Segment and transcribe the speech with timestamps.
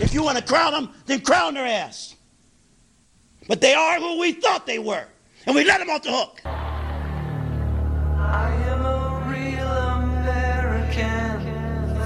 [0.00, 2.14] If you want to crown them, then crown their ass.
[3.48, 5.06] But they are who we thought they were,
[5.46, 6.40] and we let them off the hook.
[6.44, 9.72] I am a real
[10.02, 11.40] American.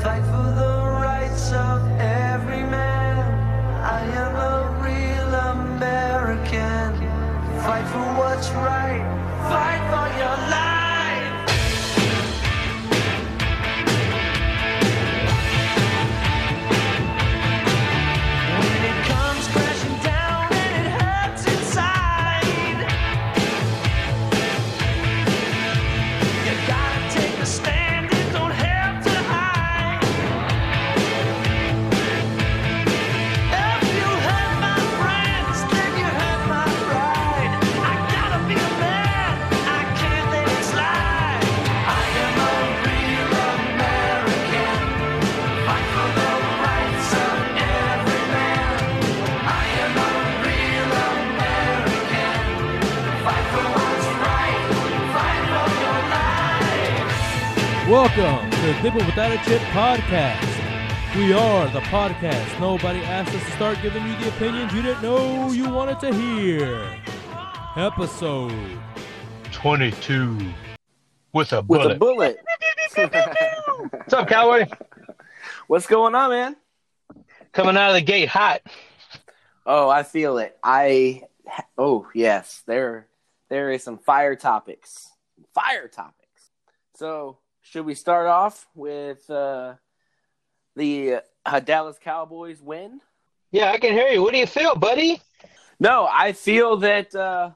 [0.00, 3.18] Fight for the rights of every man.
[3.82, 6.94] I am a real American.
[7.62, 8.81] Fight for what's right.
[57.92, 61.14] Welcome to the Dipple Without a Chip podcast.
[61.14, 62.58] We are the podcast.
[62.58, 66.14] Nobody asked us to start giving you the opinions you didn't know you wanted to
[66.14, 66.98] hear.
[67.76, 68.78] Episode
[69.52, 70.38] 22
[71.34, 72.38] with a with a bullet.
[72.94, 74.68] What's up, Cowboy?
[75.66, 76.56] What's going on, man?
[77.52, 78.62] Coming out of the gate hot.
[79.66, 80.56] Oh, I feel it.
[80.64, 81.24] I
[81.76, 83.08] oh yes, there
[83.50, 85.10] there is some fire topics.
[85.52, 86.22] Fire topics.
[86.94, 89.74] So, should we start off with uh,
[90.76, 93.00] the uh, Dallas Cowboys win?
[93.50, 94.22] Yeah, I can hear you.
[94.22, 95.20] What do you feel, buddy?
[95.80, 97.50] No, I feel that uh,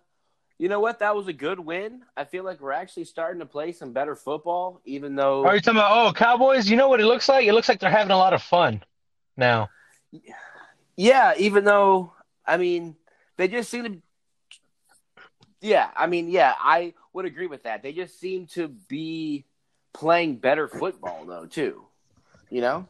[0.59, 1.01] you know what?
[1.01, 2.03] That was a good win.
[2.17, 5.61] I feel like we're actually starting to play some better football, even though Are you
[5.61, 6.69] talking about, oh, Cowboys?
[6.69, 7.47] You know what it looks like?
[7.47, 8.83] It looks like they're having a lot of fun
[9.37, 9.69] now.
[10.97, 12.12] Yeah, even though
[12.47, 12.97] I mean
[13.37, 14.03] they just seem to.
[15.61, 17.83] Yeah, I mean, yeah, I would agree with that.
[17.83, 19.47] They just seem to be
[19.97, 21.83] playing better football, though, too.
[22.51, 22.87] You know,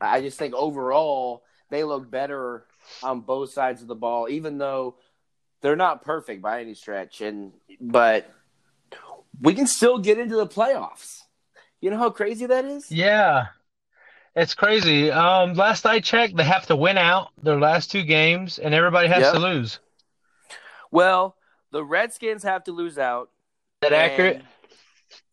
[0.00, 2.66] I just think overall they look better
[3.02, 4.96] on both sides of the ball, even though
[5.60, 7.20] they're not perfect by any stretch.
[7.20, 8.30] And but
[9.40, 11.22] we can still get into the playoffs.
[11.80, 12.92] You know how crazy that is?
[12.92, 13.46] Yeah.
[14.36, 15.10] It's crazy.
[15.10, 19.08] Um, last I checked, they have to win out their last two games, and everybody
[19.08, 19.32] has Yep.
[19.34, 19.78] to lose.
[20.90, 21.36] Well,
[21.70, 23.30] the Redskins have to lose out.
[23.80, 24.42] that accurate?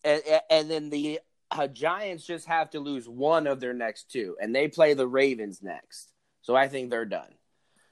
[0.03, 1.19] And, and then the
[1.51, 5.07] uh, Giants just have to lose one of their next two, and they play the
[5.07, 6.12] Ravens next.
[6.41, 7.34] So I think they're done.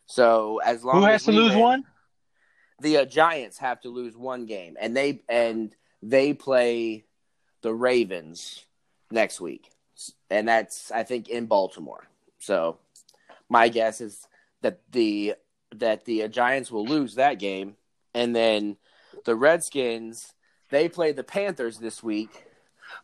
[0.05, 1.83] So as long Who as has to lose win, one?
[2.81, 7.05] The uh, Giants have to lose one game, and they and they play
[7.61, 8.63] the Ravens
[9.11, 9.71] next week,
[10.29, 12.07] and that's I think in Baltimore.
[12.39, 12.77] So
[13.49, 14.27] my guess is
[14.61, 15.35] that the
[15.75, 17.75] that the uh, Giants will lose that game,
[18.13, 18.77] and then
[19.25, 20.33] the Redskins
[20.69, 22.45] they play the Panthers this week.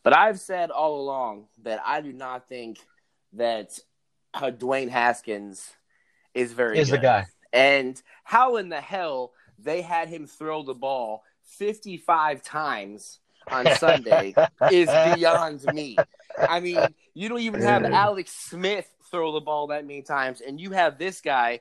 [0.03, 2.79] But I've said all along that I do not think
[3.34, 3.78] that
[4.34, 5.69] uh, Dwayne Haskins
[6.34, 7.25] is very Is the guy.
[7.51, 13.19] And how in the hell they had him throw the ball 55 times
[13.50, 14.34] on Sunday
[14.72, 15.97] is beyond me.
[16.38, 16.80] I mean,
[17.13, 20.97] you don't even have Alex Smith throw the ball that many times, and you have
[20.97, 21.59] this guy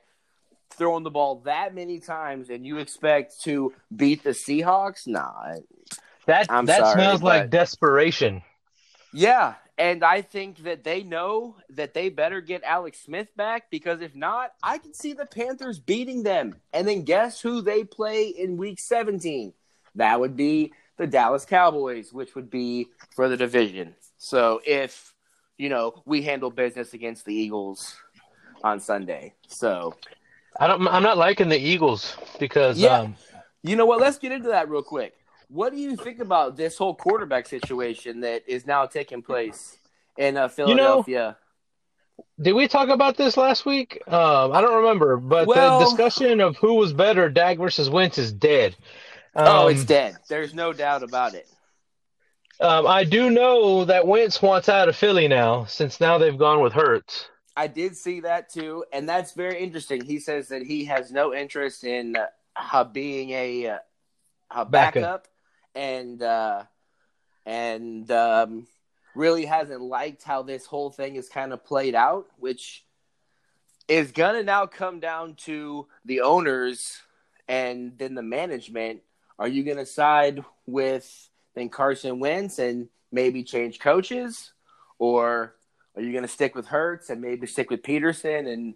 [0.73, 5.07] throwing the ball that many times, and you expect to beat the Seahawks?
[5.07, 5.55] Nah.
[6.25, 8.41] That I'm that sorry, smells like desperation.
[9.11, 14.01] Yeah, and I think that they know that they better get Alex Smith back because
[14.01, 16.55] if not, I can see the Panthers beating them.
[16.71, 19.53] And then guess who they play in week 17?
[19.95, 23.95] That would be the Dallas Cowboys, which would be for the division.
[24.17, 25.13] So if,
[25.57, 27.95] you know, we handle business against the Eagles
[28.63, 29.33] on Sunday.
[29.47, 29.95] So,
[30.59, 30.87] I don't.
[30.87, 32.99] I'm not liking the Eagles because Yeah.
[32.99, 33.15] um,
[33.63, 33.99] you know what?
[33.99, 35.13] Let's get into that real quick.
[35.49, 39.77] What do you think about this whole quarterback situation that is now taking place
[40.17, 41.37] in uh, You know, Philadelphia?
[42.41, 44.01] Did we talk about this last week?
[44.07, 48.17] Um, I don't remember, but Well- the discussion of who was better, Dak versus Wentz,
[48.17, 48.75] is dead.
[49.35, 50.17] oh, Um, it's dead.
[50.29, 51.47] There's no doubt about it.
[52.59, 56.61] Um, I do know that Wentz wants out of Philly now, since now they've gone
[56.61, 57.27] with Hurts.
[57.55, 60.03] I did see that too, and that's very interesting.
[60.03, 62.17] He says that he has no interest in
[62.55, 63.77] uh, being a, uh,
[64.49, 64.93] a Backup.
[64.93, 65.27] backup,
[65.75, 66.63] and uh,
[67.45, 68.67] and um,
[69.15, 72.85] really hasn't liked how this whole thing is kind of played out, which
[73.87, 77.01] is gonna now come down to the owners
[77.47, 79.01] and then the management.
[79.37, 84.53] Are you gonna side with then Carson Wentz and maybe change coaches,
[84.97, 85.55] or
[85.95, 88.75] are you going to stick with Hurts and maybe stick with Pederson and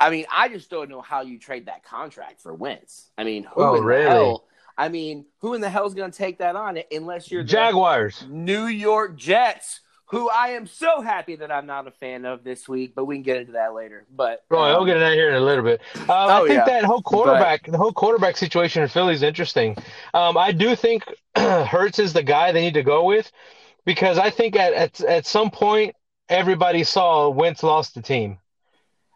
[0.00, 3.10] I mean, I just don't know how you trade that contract for Wentz.
[3.16, 4.04] I mean, who Oh, in really?
[4.04, 4.44] the hell?
[4.76, 7.48] I mean, who in the hell is going to take that on unless you're the
[7.48, 8.24] Jaguars.
[8.28, 12.68] New York Jets, who I am so happy that I'm not a fan of this
[12.68, 14.04] week, but we can get into that later.
[14.14, 15.80] But Well, um, we'll get into that here in a little bit.
[15.94, 16.64] Um, I Oh, think yeah.
[16.66, 19.76] that whole quarterback, the whole quarterback situation in Philly is interesting.
[20.12, 21.04] Um, I do think
[21.36, 23.30] Hurts is the guy they need to go with
[23.84, 25.94] because I think at, at at some point
[26.28, 28.38] everybody saw Wentz lost the team,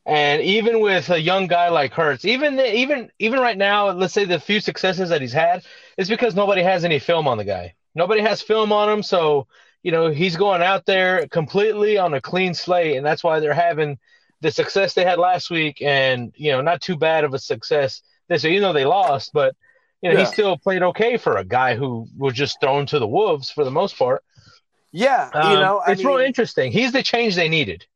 [0.06, 4.24] and even with a young guy like Hurts, even even even right now, let's say
[4.24, 5.64] the few successes that he's had
[5.96, 7.74] is because nobody has any film on the guy.
[7.94, 9.46] Nobody has film on him, so
[9.82, 13.52] you know he's going out there completely on a clean slate, and that's why they're
[13.54, 13.98] having
[14.40, 18.02] the success they had last week, and you know not too bad of a success
[18.28, 18.44] this.
[18.44, 19.54] Even though they lost, but
[20.00, 23.08] you know he still played okay for a guy who was just thrown to the
[23.08, 24.22] wolves for the most part.
[24.98, 26.72] Yeah, Um, you know, I it's real interesting.
[26.72, 27.86] He's the change they needed.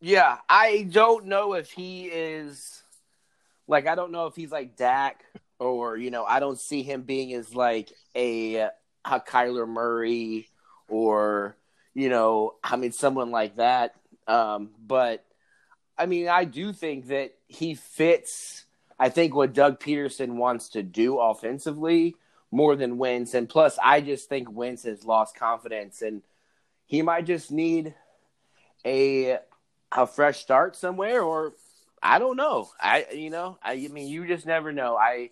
[0.00, 2.82] Yeah, I don't know if he is
[3.66, 5.24] like I don't know if he's like Dak
[5.58, 10.48] or you know I don't see him being as like a, a Kyler Murray
[10.88, 11.56] or
[11.94, 13.94] you know I mean someone like that.
[14.26, 15.24] Um, but
[15.96, 18.66] I mean I do think that he fits.
[18.98, 22.16] I think what Doug Pederson wants to do offensively
[22.56, 26.22] more than Wentz, and plus I just think Wentz has lost confidence and
[26.86, 27.94] he might just need
[28.84, 29.38] a
[29.92, 31.52] a fresh start somewhere or
[32.02, 32.70] I don't know.
[32.80, 34.96] I you know, I, I mean you just never know.
[34.96, 35.30] I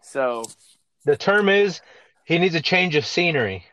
[0.00, 0.44] so
[1.04, 1.80] The term is
[2.24, 3.64] he needs a change of scenery.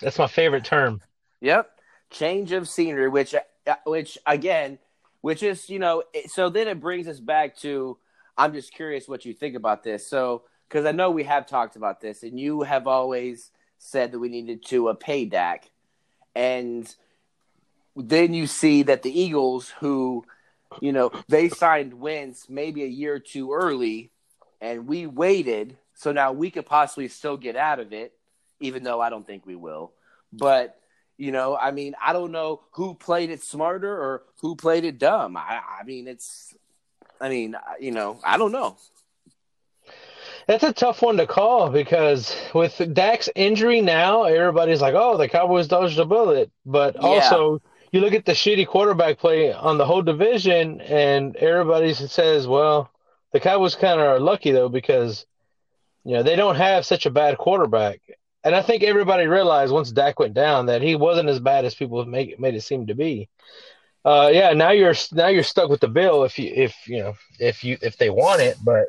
[0.00, 1.02] That's my favorite term.
[1.40, 1.70] yep,
[2.10, 4.78] change of scenery which uh, which again,
[5.20, 7.98] which is, you know, so then it brings us back to
[8.38, 10.08] I'm just curious what you think about this.
[10.08, 14.18] So cuz I know we have talked about this and you have always said that
[14.18, 15.70] we needed to uh, pay Dak
[16.34, 16.92] and
[17.96, 20.24] then you see that the Eagles, who,
[20.80, 24.10] you know, they signed Wentz maybe a year too early,
[24.60, 28.14] and we waited, so now we could possibly still get out of it,
[28.60, 29.92] even though I don't think we will.
[30.32, 30.78] But
[31.18, 34.98] you know, I mean, I don't know who played it smarter or who played it
[34.98, 35.36] dumb.
[35.36, 36.54] I, I mean, it's,
[37.20, 38.76] I mean, you know, I don't know.
[40.46, 45.28] That's a tough one to call because with Dak's injury now, everybody's like, "Oh, the
[45.28, 47.02] Cowboys dodged a bullet." But Yeah.
[47.02, 47.62] also,
[47.92, 52.90] you look at the shitty quarterback play on the whole division, and everybody says, "Well,
[53.32, 55.26] the Cowboys kind of are lucky though because
[56.04, 58.00] you know they don't have such a bad quarterback."
[58.44, 61.76] And I think everybody realized once Dak went down that he wasn't as bad as
[61.76, 63.28] people make made it seem to be.
[64.04, 67.14] Uh, yeah, now you're now you're stuck with the bill if you if you know
[67.38, 68.88] if you if they want it, but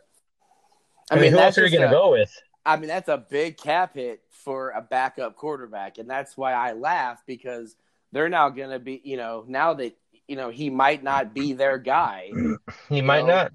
[1.12, 2.32] I, mean, who else are you going to go with?
[2.66, 6.74] I mean, that's a big cap hit for a backup quarterback, and that's why I
[6.74, 7.76] laugh because
[8.12, 9.98] they're now going to be, you know, now that
[10.28, 12.32] you know he might not be their guy,
[12.90, 13.52] He might know, not.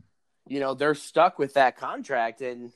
[0.47, 2.73] you know, they're stuck with that contract, and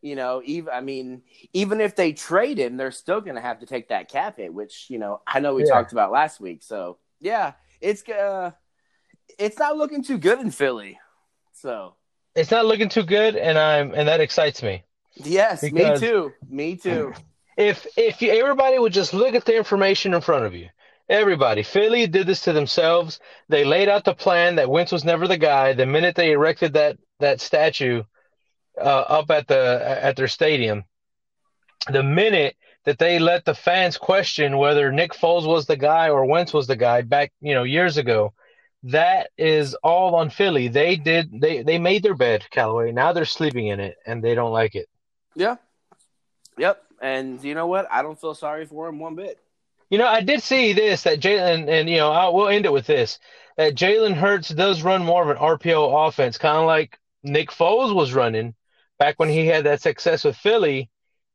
[0.00, 1.22] you know, even I mean,
[1.52, 4.54] even if they trade him, they're still going to have to take that cap hit,
[4.54, 5.70] which you know I know we Yeah.
[5.72, 6.62] talked about last week.
[6.62, 8.52] So yeah, it's uh,
[9.38, 10.98] it's not looking too good in Philly.
[11.52, 11.96] So
[12.36, 14.84] It's not looking too good, and I'm and that excites me.
[15.16, 17.14] yes, me too, me too.
[17.56, 20.68] If if you, everybody would just look at the information in front of you,
[21.08, 23.20] everybody, Philly did this to themselves.
[23.48, 25.72] They laid out the plan that Wentz was never the guy.
[25.72, 28.02] The minute they erected that that statue
[28.78, 30.84] uh, up at the at their stadium,
[31.90, 36.26] the minute that they let the fans question whether Nick Foles was the guy or
[36.26, 38.32] Wentz was the guy back, you know, years ago,
[38.86, 40.68] that is all on Philly.
[40.68, 42.92] They did they they made their bed, Callaway.
[42.92, 44.88] Now they're sleeping in it and they don't like it.
[45.34, 45.56] Yeah.
[46.58, 46.82] Yep.
[47.00, 47.86] And you know what?
[47.90, 49.38] I don't feel sorry for him one bit.
[49.90, 52.72] You know, I did see this that Jalen, and you know, I, we'll end it
[52.72, 53.18] with this:
[53.56, 57.94] that Jalen Hurts does run more of an RPO offense, kind of like Nick Foles
[57.94, 58.54] was running
[58.98, 60.90] back when he had that success with Philly,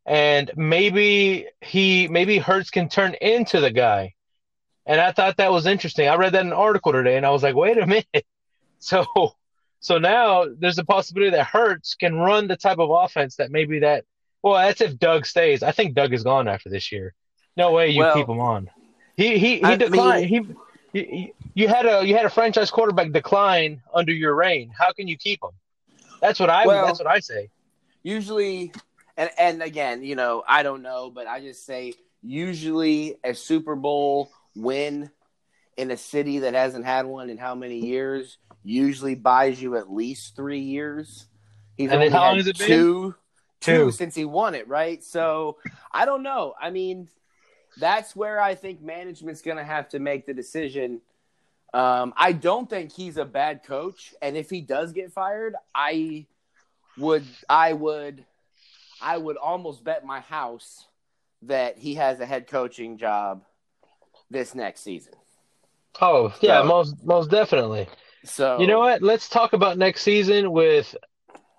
[0.05, 4.15] and maybe he, maybe Hurts can turn into the guy.
[4.91, 6.09] And I thought that was interesting.
[6.09, 8.25] I read that in an article today, and I was like, wait a minute.
[8.79, 9.05] So,
[9.79, 13.79] so now there's a possibility that Hurts can run the type of offense that maybe
[13.79, 14.03] that.
[14.43, 15.63] Well, that's if Doug stays.
[15.63, 17.13] I think Doug is gone after this year.
[17.55, 18.69] No way you Well, keep him on.
[19.15, 20.25] He he he I declined.
[20.25, 20.41] he,
[20.91, 24.73] he you had a you had a franchise quarterback decline under your reign.
[24.77, 25.51] How can you keep him?
[26.19, 27.49] That's what I Well- that's what I say.
[28.03, 28.73] Usually,
[29.15, 33.75] and and again, you know, I don't know, but I just say usually a Super
[33.77, 35.11] Bowl win
[35.77, 39.91] in a city that hasn't had one in how many years usually buys you at
[39.91, 41.27] least three years.
[41.77, 42.67] He's And only then how long had has it been?
[42.67, 43.15] two,
[43.61, 43.91] two Two.
[43.91, 45.03] since he won it, right?
[45.03, 45.57] So
[45.91, 46.53] I don't know.
[46.61, 47.09] I mean,
[47.77, 51.01] that's where I think management's going to have to make the decision
[51.73, 56.27] Um, I don't think he's a bad coach, and if he does get fired, I
[56.97, 58.25] would, I would,
[59.01, 60.87] I would almost bet my house
[61.43, 63.43] that he has a head coaching job
[64.31, 65.13] this next season.
[66.01, 67.87] Oh yeah, So- most most definitely.
[68.23, 69.01] So You know what?
[69.01, 70.95] Let's talk about next season with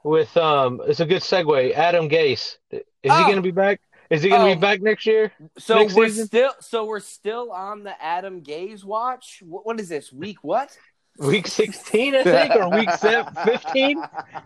[0.04, 0.80] with um.
[0.86, 1.74] It's a good segue.
[1.74, 2.56] Adam Gase.
[2.70, 3.22] Is he Oh.
[3.24, 3.80] going to be back?
[4.10, 4.54] Is he going to Oh.
[4.54, 5.32] be back next year?
[5.58, 6.26] So next we're season?
[6.26, 9.42] still, so we're still on the Adam Gase watch.
[9.44, 10.38] What, what is this week?
[10.42, 10.76] What?
[11.18, 14.02] Week sixteen, I think, or week fifteen,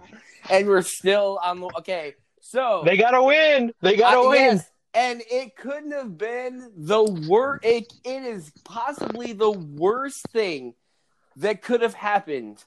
[0.50, 2.14] and we're still on the okay.
[2.40, 3.72] So They got to win.
[3.82, 4.56] They got to I- win.
[4.56, 7.64] yes, and it couldn't have been the worst.
[7.64, 10.74] It, it is possibly the worst thing
[11.36, 12.64] that could have happened.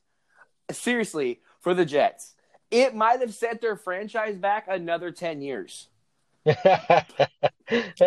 [0.72, 2.36] Seriously, for the Jets,
[2.70, 5.88] it might have set their franchise back another ten years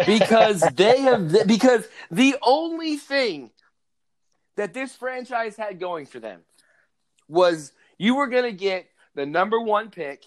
[0.07, 3.51] because they have because the only thing
[4.57, 6.43] that this franchise had going for them
[7.27, 8.87] was you were going to get
[9.17, 10.23] the number one pick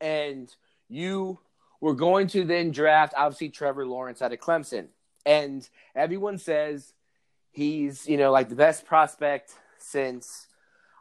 [0.00, 0.54] and
[0.88, 1.38] you
[1.80, 4.86] were going to then draft obviously Trevor Lawrence out of Clemson
[5.26, 6.92] and everyone says
[7.50, 10.46] he's you know like the best prospect since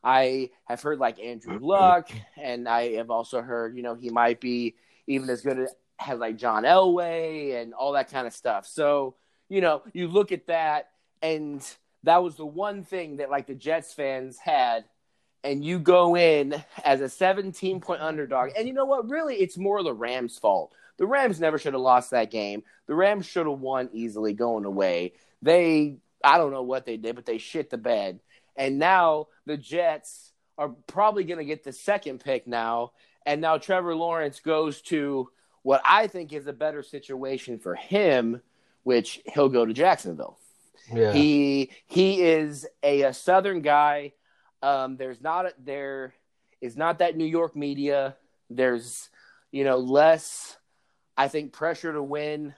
[0.03, 1.65] I have heard like Andrew mm-hmm.
[1.65, 2.10] Luck
[2.41, 4.75] and I have also heard you know he might be
[5.07, 5.74] even as good as
[6.15, 8.67] like John Elway and all that kind of stuff.
[8.67, 9.15] So,
[9.50, 10.89] you know, you look at that
[11.22, 11.65] and
[12.03, 14.86] that was the one thing that like the Jets fans had
[15.44, 18.51] and you go in as a 17 point underdog.
[18.58, 19.10] And you know what?
[19.10, 20.74] Really, it's more the Rams' fault.
[20.98, 22.63] The Rams never should have lost that game.
[22.88, 25.13] The Rams should have won easily going away.
[25.41, 28.20] They, I don't know what they did, but they shit the bed.
[28.56, 32.94] And now the Jets are probably going to get the second pick now.
[33.25, 35.29] And now Trevor Lawrence goes to
[35.62, 38.41] what I think is a better situation for him,
[38.84, 40.39] which he'll go to Jacksonville.
[40.91, 41.12] yeah.
[41.12, 44.13] He he is a, a Southern guy.
[44.61, 46.13] Um, there's not a, there
[46.61, 48.15] is not that New York media.
[48.49, 49.09] There's
[49.51, 50.57] you know less,
[51.15, 52.53] I think, pressure to win.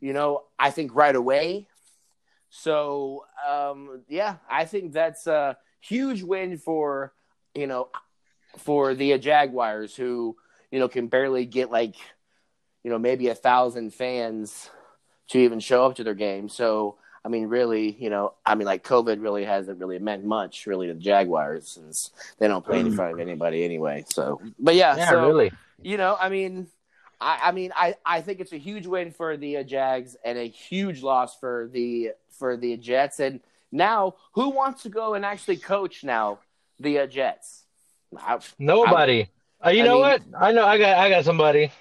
[0.00, 1.68] You know, I think right away.
[2.50, 7.12] So um, yeah, I think that's a huge win for
[7.54, 7.88] you know
[8.58, 10.36] for the Jaguars who
[10.70, 11.96] you know can barely get like
[12.84, 14.70] you know maybe a thousand fans
[15.28, 16.48] to even show up to their game.
[16.48, 20.64] So I mean, really, you know, I mean, like COVID really hasn't really meant much
[20.64, 24.04] really to the Jaguars since they don't play in front of anybody anyway.
[24.08, 25.50] So, but yeah, yeah, so really.
[25.82, 26.68] you know, I mean,
[27.20, 30.38] I, I mean, I, I think it's a huge win for the uh, Jags and
[30.38, 33.18] a huge loss for the for the Jets.
[33.18, 33.40] And
[33.72, 36.38] now, who wants to go and actually coach now
[36.78, 37.64] the uh, Jets?
[38.16, 39.28] I, Nobody.
[39.64, 40.22] Uh, you I know mean- what?
[40.38, 40.64] I know.
[40.64, 40.96] I got.
[40.96, 41.72] I got somebody.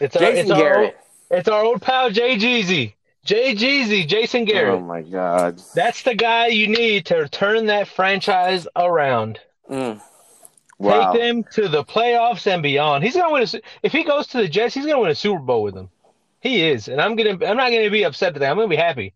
[0.00, 0.22] It's our.
[0.22, 0.98] Jason It's our, old, Garrett.
[1.30, 2.94] it's our old pal Jay Jeezy.
[3.28, 4.08] Jay Jeezy.
[4.08, 4.76] Jason Garrett.
[4.76, 5.60] Oh my God.
[5.74, 9.38] That's the guy you need to turn that franchise around.
[9.70, 10.00] Mm.
[10.78, 11.12] Wow.
[11.12, 13.04] Take them to the playoffs and beyond.
[13.04, 13.42] He's gonna win.
[13.42, 15.90] A, if he goes to the Jets, he's gonna win a Super Bowl with them.
[16.40, 17.32] He is, and I'm gonna.
[17.32, 18.46] I'm not gonna be upset today.
[18.46, 19.12] I'm gonna be happy.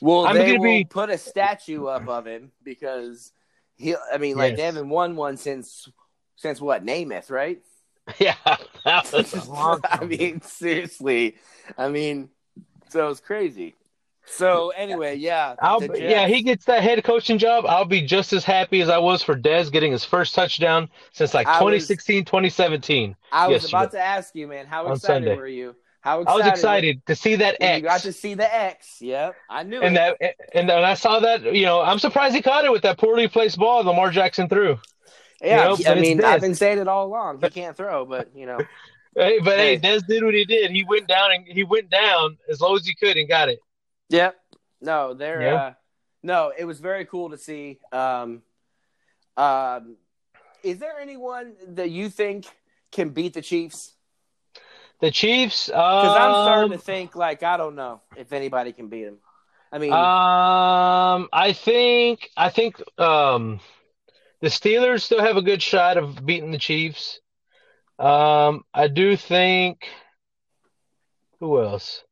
[0.00, 3.30] Well, I'm they gonna will be- put a statue up of him because
[3.76, 3.94] he.
[4.12, 5.88] I mean, like they haven't won one since
[6.34, 7.60] since what Namath, right?
[8.18, 8.36] Yeah,
[8.84, 11.36] that was a long I mean, seriously.
[11.78, 12.30] I mean,
[12.88, 13.74] so it's crazy.
[14.28, 17.64] So anyway, yeah, I'll be, yeah, he gets that head coaching job.
[17.66, 21.32] I'll be just as happy as I was for Dez getting his first touchdown since
[21.32, 23.14] like I was- 2016, 2017.
[23.30, 23.78] I was yesterday.
[23.78, 24.66] about to ask you, man.
[24.66, 25.76] How excited were you?
[26.00, 28.98] How excited I was excited to see that when You got to see the X.
[29.00, 30.16] Yep, I knew And it.
[30.20, 32.98] that, and when I saw that, you know, I'm surprised he caught it with that
[32.98, 34.78] poorly placed ball Lamar Jackson threw.
[35.40, 37.40] yeah, know, I mean, I've been saying it all along.
[37.42, 38.58] He can't throw, but you know,
[39.16, 39.80] Hey, but hey, Hey.
[39.80, 40.70] Dez did what he did.
[40.70, 43.60] He went down and he went down as low as he could and got it.
[44.10, 44.36] Yep.
[44.82, 45.54] No, they're Yeah.
[45.54, 45.72] uh
[46.22, 47.78] no, it was very cool to see.
[47.92, 48.42] Um
[49.36, 49.96] um
[50.62, 52.46] is there anyone that you think
[52.90, 53.94] can beat the Chiefs?
[55.00, 58.88] The Chiefs, Because I'm starting um, to think like I don't know if anybody can
[58.88, 59.18] beat them.
[59.72, 63.60] I mean, Um, I think I think um
[64.40, 67.20] the Steelers still have a good shot of beating the Chiefs.
[67.98, 69.86] Um, I do think
[71.40, 72.02] who else?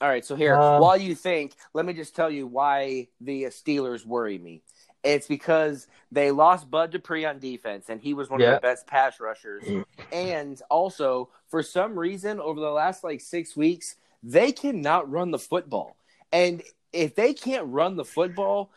[0.00, 0.24] all right.
[0.24, 4.38] So here, um, while you think, let me just tell you why the Steelers worry
[4.38, 4.62] me.
[5.02, 8.86] It's because they lost Bud Dupree on defense, and he was one of the best
[8.86, 9.64] pass rushers.
[10.12, 15.38] and also, for some reason, over the last like six weeks, they cannot run the
[15.38, 15.96] football.
[16.32, 16.62] And
[16.92, 18.72] if they can't run the football,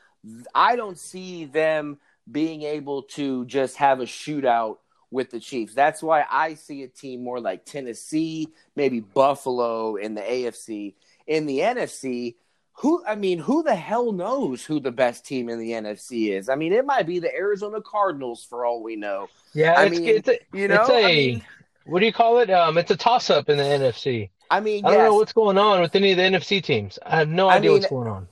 [0.53, 1.97] I don't see them
[2.29, 4.77] being able to just have a shootout
[5.11, 5.73] with the Chiefs.
[5.73, 10.95] That's why I see a team more like Tennessee, maybe Buffalo in the AFC.
[11.25, 12.35] In the NFC,
[12.73, 16.47] who I mean, who the hell knows who the best team in the NFC is?
[16.49, 19.27] I mean, it might be the Arizona Cardinals for all we know.
[19.53, 21.43] Yeah, I it's, mean, it's a, you know, it's a I mean-
[21.85, 22.49] what do you call it?
[22.49, 24.29] Um, it's a toss up in the NFC.
[24.51, 26.99] I mean, I don't know what's going on with any of the NFC teams.
[27.05, 28.27] I have no I idea mean, what's going on.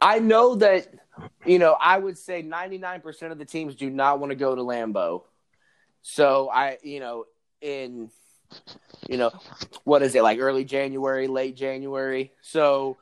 [0.00, 0.88] I know that
[1.44, 4.62] you know, I would say 99% of the teams do not want to go to
[4.62, 5.22] Lambeau.
[6.02, 7.24] So I, you know,
[7.60, 8.10] in
[9.08, 9.30] you know,
[9.84, 12.32] what is it like early January, late January.
[12.42, 12.96] So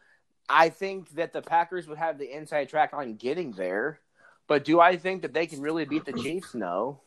[0.48, 4.00] I think that the Packers would have the inside track on getting there.
[4.48, 6.54] But do I think that they can really beat the Chiefs?
[6.54, 7.00] No.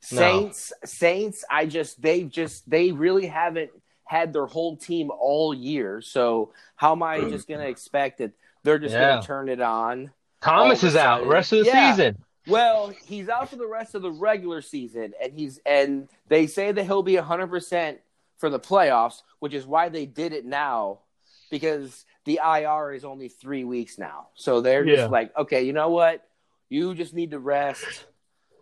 [0.00, 3.70] Saints, Saints, I just they've just they really haven't
[4.04, 6.00] had their whole team all year.
[6.00, 9.12] So how am I just gonna expect that they're just Yeah.
[9.12, 10.12] gonna turn it on?
[10.42, 11.90] Thomas is out rest of the Yeah.
[11.90, 12.22] season.
[12.46, 16.72] Well, he's out for the rest of the regular season, and he's and they say
[16.72, 18.00] that he'll be hundred percent
[18.38, 21.00] for the playoffs, which is why they did it now,
[21.50, 24.28] because the IR is only three weeks now.
[24.34, 24.96] So they're Yeah.
[24.96, 26.26] just like, okay, you know what?
[26.68, 28.06] You just need to rest,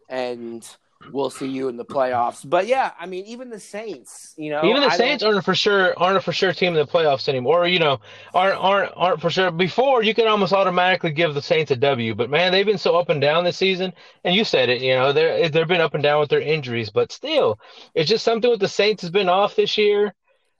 [0.09, 0.67] and
[1.12, 2.49] we'll see you in the playoffs.
[2.49, 5.45] But yeah, I mean, even the Saints, you know, Even the I Saints don't- aren't
[5.45, 7.66] for sure aren't a for sure team in the playoffs anymore.
[7.66, 8.00] You know,
[8.35, 9.50] aren't aren't aren't for sure.
[9.50, 12.97] Before you could almost automatically give the Saints a W, but man, they've been so
[12.97, 13.92] up and down this season.
[14.25, 16.90] And you said it, you know, they're they've been up and down with their injuries,
[16.90, 17.59] but still,
[17.95, 20.14] it's just something with the Saints has been off this year.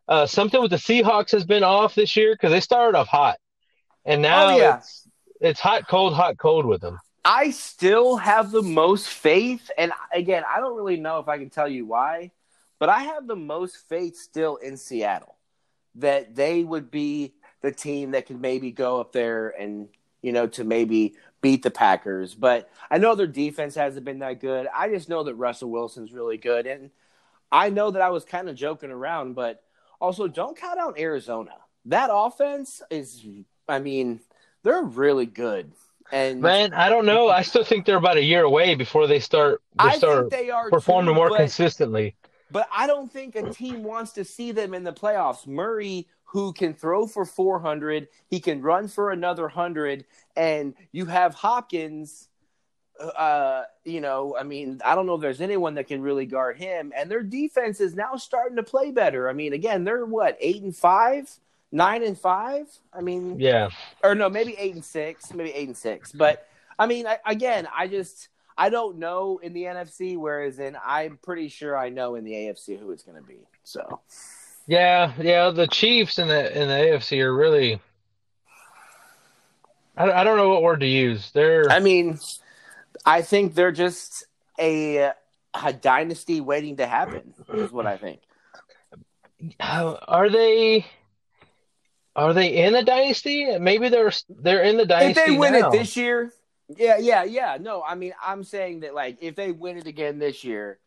[0.09, 3.37] Uh, something with the Seahawks has been off this year because they started off hot,
[4.05, 4.79] and now Oh, yeah.
[4.79, 5.07] it's
[5.41, 6.99] it's hot, cold, hot, cold with them.
[7.25, 11.51] I still have the most faith, and again, I don't really know if I can
[11.51, 12.31] tell you why,
[12.79, 15.37] but I have the most faith still in Seattle
[15.97, 19.89] that they would be the team that could maybe go up there and
[20.23, 22.35] you know to maybe beat the Packers.
[22.35, 24.67] But I know their defense hasn't been that good.
[24.75, 26.91] I just know that Russell Wilson's really good, and
[27.53, 29.63] I know that I was kind of joking around, but
[30.01, 31.53] also don't count out Arizona.
[31.87, 33.25] That offense is,
[33.69, 34.21] I mean,
[34.63, 35.73] they're really good.
[36.13, 37.29] And Man, I don't know.
[37.29, 40.33] I still think they're about a year away before they start they I start think
[40.33, 42.17] they are performing too, more but, consistently.
[42.51, 45.47] but I don't think a team wants to see them in the playoffs.
[45.47, 50.05] Murray, who can throw for 400, he can run for another 100,
[50.37, 52.29] and you have Hopkins.
[53.01, 56.59] Uh, you know, I mean, I don't know if there's anyone that can really guard
[56.59, 59.29] him, and their defense is now starting to play better.
[59.29, 61.31] I mean, again, they're what eight and five,
[61.73, 62.67] nine and five.
[62.93, 63.71] I mean, Yeah.
[64.03, 66.13] or no, maybe eight and six, maybe eight and six.
[66.13, 66.47] But
[66.79, 68.29] I mean, I, again, I just
[68.59, 72.33] I don't know in the NFC, whereas in I'm pretty sure I know in the
[72.33, 73.39] AFC who it's going to be.
[73.65, 74.01] So
[74.67, 77.81] Yeah, yeah, the Chiefs in the in the AFC are really
[79.97, 81.31] I, I don't know what word to use.
[81.33, 82.19] They're I mean,
[83.05, 84.25] I think they're just
[84.59, 85.13] a
[85.55, 87.35] a dynasty waiting to happen.
[87.53, 88.21] Is what I think.
[89.59, 90.87] how- are they
[92.17, 93.59] are they in a dynasty?
[93.59, 95.21] Maybe they're they're in the dynasty.
[95.21, 95.69] If they win now.
[95.69, 96.33] it this year,
[96.77, 97.59] yeah, yeah, yeah.
[97.61, 100.79] No, I mean, I'm saying that like if they win it again this year,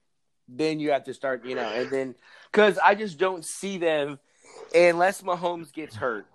[0.47, 2.15] then you have to start, you know, and then
[2.51, 4.19] because I just don't see them
[4.73, 6.25] unless Mahomes gets hurt.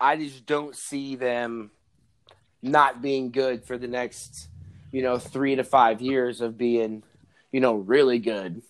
[0.00, 1.70] I just don't see them
[2.62, 4.48] not being good for the next,
[4.92, 7.02] you know, three to five years of being,
[7.52, 8.62] you know, really good.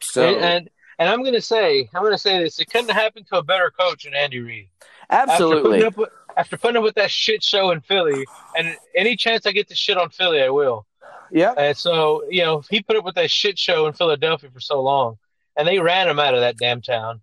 [0.00, 0.70] So and, and
[1.02, 2.60] and I'm gonna say I'm gonna say this.
[2.60, 4.68] It couldn't have happened to a better coach than Andy Reid.
[5.10, 8.24] After absolutely, putting up with, after putting up with that shit show in Philly,
[8.56, 10.86] and any chance I get to shit on Philly, I will.
[11.32, 11.54] yeah.
[11.58, 14.80] And so, you know, he put up with that shit show in Philadelphia for so
[14.80, 15.18] long,
[15.56, 17.20] and they ran him out of that damn town.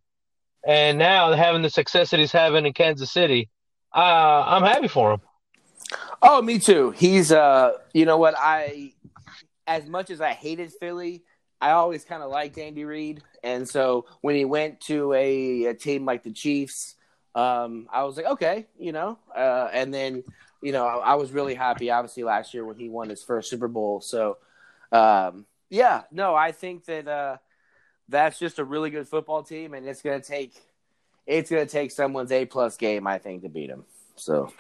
[0.67, 3.49] And now having the success that he's having in Kansas City,
[3.95, 5.21] uh, I'm happy for him.
[6.21, 6.91] Oh, me too.
[6.91, 8.91] He's uh you know what, I
[9.65, 11.23] as much as I hated Philly,
[11.61, 13.21] I always kind of liked Andy Reid.
[13.43, 16.95] And so when he went to a, a team like the Chiefs,
[17.35, 19.19] um, I was like, okay, you know.
[19.35, 20.23] Uh, and then,
[20.61, 23.49] you know, I, I was really happy obviously last year when he won his first
[23.49, 24.01] Super Bowl.
[24.01, 24.37] So
[24.91, 27.37] um yeah, no, I think that uh
[28.07, 30.53] that's just a really good football team and it's gonna take
[31.27, 33.85] it's gonna take someone's A plus game, I think, to beat him.
[34.15, 34.51] So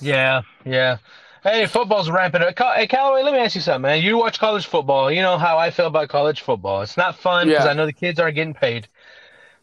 [0.00, 0.98] Yeah, yeah.
[1.44, 2.58] Hey, football's ramping up.
[2.58, 4.02] Hey, Callaway, let me ask you something, man.
[4.02, 5.12] You watch college football.
[5.12, 6.80] You know how I feel about college football.
[6.80, 7.70] It's not fun because Yeah.
[7.70, 8.88] I know the kids aren't getting paid.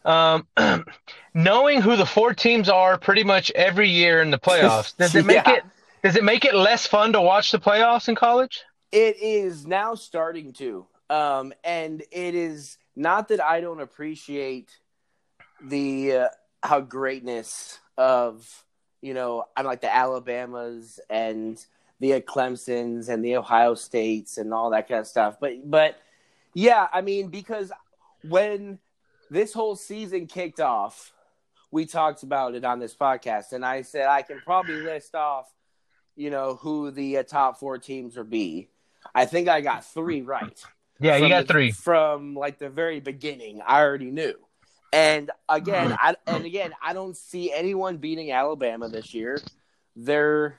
[0.04, 0.46] Um,
[1.34, 5.26] knowing who the four teams are pretty much every year in the playoffs, does it
[5.26, 5.54] make Yeah.
[5.56, 5.64] it
[6.04, 8.62] does it make it less fun to watch the playoffs in college?
[8.92, 10.86] It is now starting to.
[11.10, 14.78] Um, and it is not that I don't appreciate
[15.60, 16.28] the uh,
[16.62, 18.64] how greatness of
[19.00, 21.64] you know I'm like the Alabamas and
[22.02, 25.36] the Clemson's and the Ohio States and all that kind of stuff.
[25.40, 25.96] But but
[26.52, 27.70] yeah, I mean because
[28.28, 28.80] when
[29.30, 31.12] this whole season kicked off,
[31.70, 35.46] we talked about it on this podcast, and I said I can probably list off,
[36.16, 38.68] you know, who the uh, top four teams will be.
[39.14, 40.60] I think I got three right.
[41.00, 41.70] Yeah, you got the- three.
[41.70, 43.60] from like the very beginning.
[43.64, 44.34] I already knew.
[44.92, 46.06] And again, Mm-hmm.
[46.06, 49.40] I and again, I don't see anyone beating Alabama this year.
[49.96, 50.58] They're,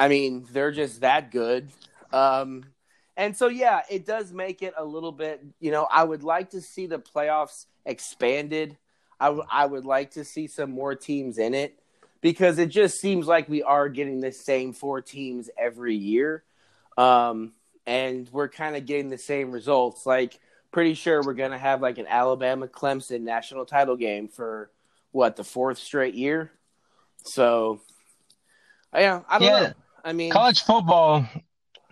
[0.00, 1.68] I mean, they're just that good.
[2.10, 2.64] Um,
[3.18, 5.44] and so yeah, it does make it a little bit.
[5.60, 8.78] You know, I would like to see the playoffs expanded.
[9.20, 11.78] I w- I would like to see some more teams in it
[12.22, 16.44] because it just seems like we are getting the same four teams every year.
[16.96, 17.52] Um,
[17.86, 20.06] and we're kind of getting the same results.
[20.06, 20.40] Like,
[20.72, 24.70] pretty sure we're going to have like an Alabama Clemson national title game for
[25.12, 26.52] what, the fourth straight year?
[27.22, 27.82] So,
[28.94, 29.60] yeah, I don't Yeah.
[29.60, 29.74] know.
[30.04, 31.26] I mean, College football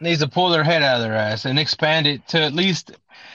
[0.00, 2.92] needs to pull their head out of their ass and expand it to at least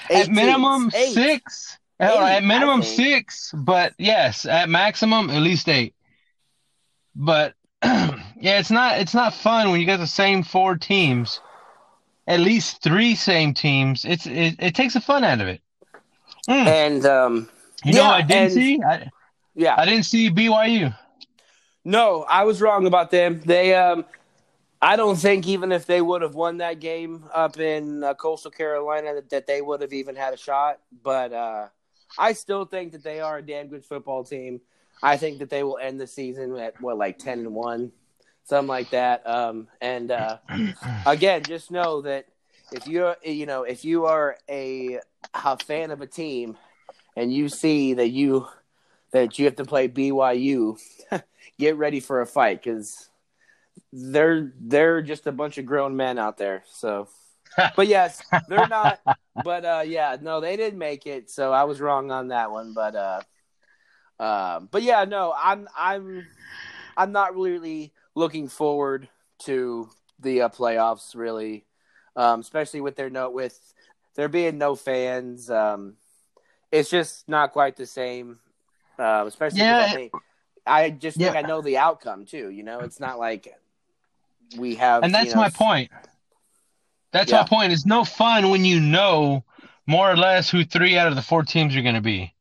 [0.10, 0.92] eight at minimum.
[0.96, 1.14] Eight.
[1.14, 1.78] six.
[2.00, 5.94] Hell, at minimum six, but yes, at maximum at least eight.
[7.16, 8.20] But yeah,
[8.60, 11.40] it's not it's not fun when you got the same four teams,
[12.28, 14.04] at least three same teams.
[14.06, 15.62] It's it, it takes the fun out of it.
[16.50, 16.66] Mm.
[16.66, 17.50] And, um,
[17.86, 18.82] You know, yeah, what I didn't and- see.
[18.84, 19.10] I,
[19.56, 19.76] yeah.
[19.78, 20.94] I didn't see BYU.
[21.86, 23.42] No, I was wrong about them.
[23.46, 24.04] They, um,
[24.84, 28.52] I don't think even if they would have won that game up in uh, Coastal
[28.52, 30.80] Carolina that, that they would have even had a shot.
[31.04, 31.68] But uh,
[32.18, 34.60] I still think that they are a damn good football team.
[35.02, 37.94] I think that they will end the season at what like ten and one,
[38.44, 39.26] something like that.
[39.26, 40.40] Um, and uh,
[41.06, 42.26] again, just know that
[42.74, 45.00] if you're you know if you are a,
[45.34, 46.58] a fan of a team
[47.16, 48.50] and you see that you
[49.12, 50.78] that you have to play BYU,
[51.58, 53.10] get ready for a fight because
[53.92, 56.64] they're they're just a bunch of grown men out there.
[56.68, 57.08] So,
[57.76, 59.00] but yes, they're not.
[59.44, 61.28] But uh, yeah, no, they didn't make it.
[61.32, 62.76] So I was wrong on that one.
[62.76, 63.22] But uh,
[64.20, 66.28] uh, but yeah, no, I'm I'm
[66.96, 69.10] I'm not really looking forward
[69.46, 71.66] to the uh, playoffs really,
[72.16, 73.60] um, especially with their note with
[74.14, 75.50] there being no fans.
[75.50, 75.96] Um,
[76.72, 78.40] it's just not quite the same.
[79.00, 79.88] Um, especially Yeah.
[79.90, 80.12] I, think,
[80.66, 82.50] I just think I know the outcome too.
[82.50, 83.48] You know, it's not like
[84.58, 85.92] we have, And you that's know, my point.
[87.12, 87.42] That's Yeah.
[87.42, 87.72] my point.
[87.72, 89.44] It's no fun when you know
[89.86, 92.34] more or less who three out of the four teams are going to be.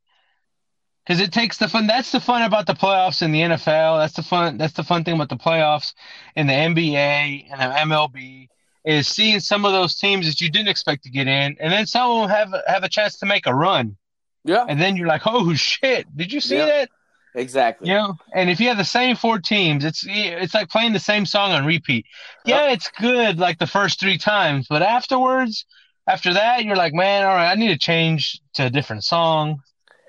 [1.04, 1.88] Because it takes the fun.
[1.88, 3.98] That's the fun about the playoffs in the NFL.
[3.98, 4.56] That's the fun.
[4.56, 5.94] That's the fun thing about the playoffs
[6.36, 8.48] in the NBA and the MLB
[8.84, 11.86] is seeing some of those teams that you didn't expect to get in, and then
[11.86, 13.96] some will have have a chance to make a run,
[14.44, 16.66] Yeah, and then you're like, oh shit, did you see Yeah.
[16.66, 16.90] that?
[17.34, 17.88] Exactly.
[17.88, 21.00] You know, and if you have the same four teams, it's it's like playing the
[21.00, 22.06] same song on repeat.
[22.44, 25.64] Yeah, it's good like the first three times, but afterwards,
[26.06, 29.62] after that, you're like, man, all right, I need to change to a different song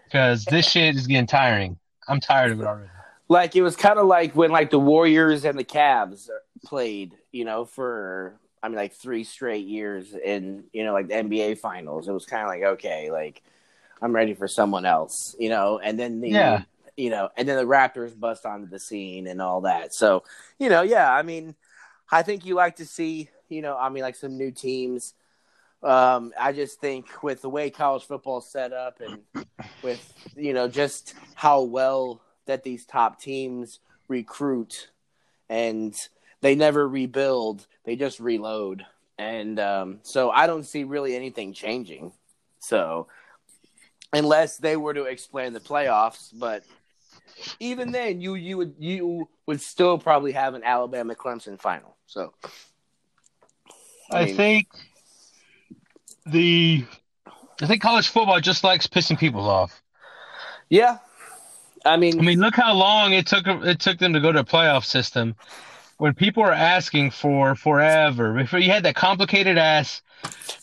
[0.05, 1.77] because this shit is getting tiring.
[2.07, 2.89] I'm tired of it already.
[3.29, 6.29] Like it was kind of like when like the Warriors and the Cavs
[6.65, 11.15] played, you know, for I mean like three straight years in you know like the
[11.15, 12.07] NBA finals.
[12.07, 13.41] It was kind of like okay, like
[14.01, 16.63] I'm ready for someone else, you know, and then the Yeah.
[16.97, 19.93] You know, and then the Raptors bust onto the scene and all that.
[19.93, 20.23] So
[20.59, 21.55] you know, yeah, I mean,
[22.11, 25.13] I think you like to see, you know, I mean like some new teams.
[25.81, 29.45] Um, I just think with the way college football set up and
[29.83, 34.89] with you know just how well that these top teams recruit
[35.49, 35.95] and
[36.41, 38.85] they never rebuild they just reload
[39.17, 42.11] and um, so i don't see really anything changing
[42.59, 43.07] so
[44.11, 46.63] unless they were to explain the playoffs but
[47.59, 51.95] even then you you would you would still probably have an alabama clemson final.
[52.05, 52.33] So
[54.11, 54.67] I mean, think
[56.25, 56.85] the
[57.61, 59.81] I think college football just likes pissing people off.
[60.69, 60.99] yeah.
[61.85, 64.39] I mean, I mean, look how long it took it took them to go to
[64.39, 65.35] a playoff system.
[65.97, 70.01] When people were asking for forever, before you had that complicated ass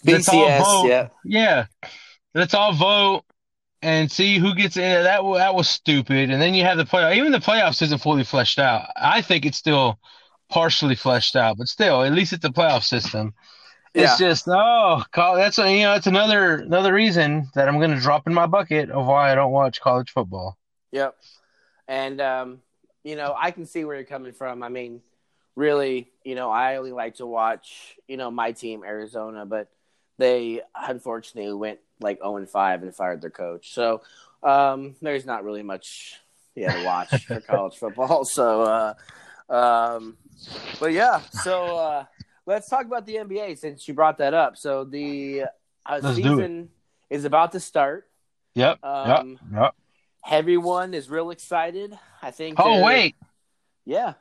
[0.04, 1.09] bcs yeah.
[1.24, 1.66] Yeah,
[2.35, 3.24] let's all vote
[3.82, 5.02] and see who gets in.
[5.02, 6.30] That that was stupid.
[6.30, 7.16] And then you have the playoff.
[7.16, 8.88] Even the playoffs isn't fully fleshed out.
[8.96, 9.98] I think it's still
[10.48, 13.34] partially fleshed out, but still, at least it's a playoff system.
[13.94, 14.04] Yeah.
[14.04, 18.00] It's just oh, that's a, you know it's another another reason that I'm going to
[18.00, 20.56] drop in my bucket of why I don't watch college football.
[20.92, 21.16] Yep.
[21.88, 22.60] And um,
[23.02, 24.62] you know, I can see where you're coming from.
[24.62, 25.00] I mean,
[25.56, 29.68] really, you know, I only like to watch, you know, my team Arizona, but
[30.20, 33.74] they unfortunately went like 0 and 5 and fired their coach.
[33.74, 34.02] So,
[34.42, 36.20] um, there's not really much
[36.54, 38.24] yeah to watch for college football.
[38.24, 38.94] So, uh
[39.52, 40.16] um
[40.78, 42.04] but yeah, so uh
[42.46, 44.56] let's talk about the NBA since you brought that up.
[44.56, 45.42] So the
[45.87, 46.37] uh, Let's do it.
[46.37, 46.68] season
[47.09, 48.09] is about to start.
[48.54, 48.85] Yep.
[48.85, 49.62] Um, yep.
[49.62, 49.74] Yep.
[50.30, 51.96] everyone is real excited.
[52.22, 52.56] I think.
[52.59, 53.16] Oh wait,
[53.85, 54.14] yeah.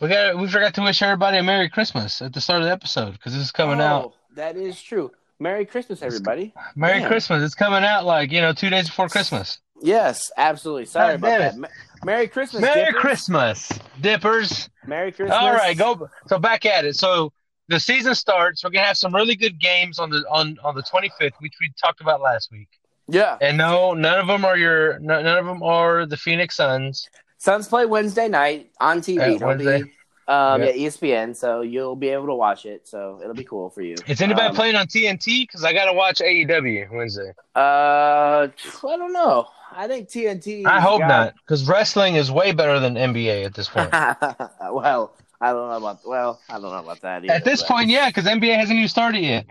[0.00, 2.72] we got we forgot to wish everybody a Merry Christmas at the start of the
[2.72, 4.14] episode because this is coming out.
[4.36, 5.10] That is true.
[5.38, 6.54] Merry Christmas, everybody.
[6.76, 7.08] Merry man.
[7.08, 7.42] Christmas!
[7.42, 9.58] It's coming out like you know two days before Christmas.
[9.82, 10.86] Yes, absolutely.
[10.86, 11.56] Sorry God about that.
[11.58, 11.68] Ma-
[12.04, 12.62] Merry Christmas.
[12.62, 13.00] Merry Dippers.
[13.00, 13.68] Christmas,
[14.00, 14.70] dippers!
[14.86, 15.36] Merry Christmas.
[15.36, 16.08] All right, go.
[16.28, 16.96] So back at it.
[16.96, 17.32] So
[17.68, 18.64] the season starts.
[18.64, 21.70] We're gonna have some really good games on the on on the 25th, which we
[21.82, 22.68] talked about last week.
[23.08, 23.36] Yeah.
[23.40, 24.98] And no, none of them are your.
[25.00, 27.08] None of them are the Phoenix Suns.
[27.38, 29.20] Suns play Wednesday night on TV.
[29.20, 29.82] Uh, It'll Wednesday.
[29.82, 29.92] be
[30.28, 30.70] um, Yeah.
[30.70, 32.86] yeah, ESPN, so you'll be able to watch it.
[32.88, 33.94] So it'll be cool for you.
[34.06, 35.42] Is anybody Um, playing on TNT?
[35.44, 37.32] Because I gotta watch AEW Wednesday.
[37.54, 39.46] Uh, I don't know.
[39.72, 40.64] I think TNT.
[40.66, 43.90] I hope got- not, because wrestling is way better than NBA at this point.
[44.72, 45.98] well, I don't know about.
[46.06, 47.24] Well, I don't know about that.
[47.24, 49.46] Either, at this but- point, yeah, because NBA hasn't even started yet.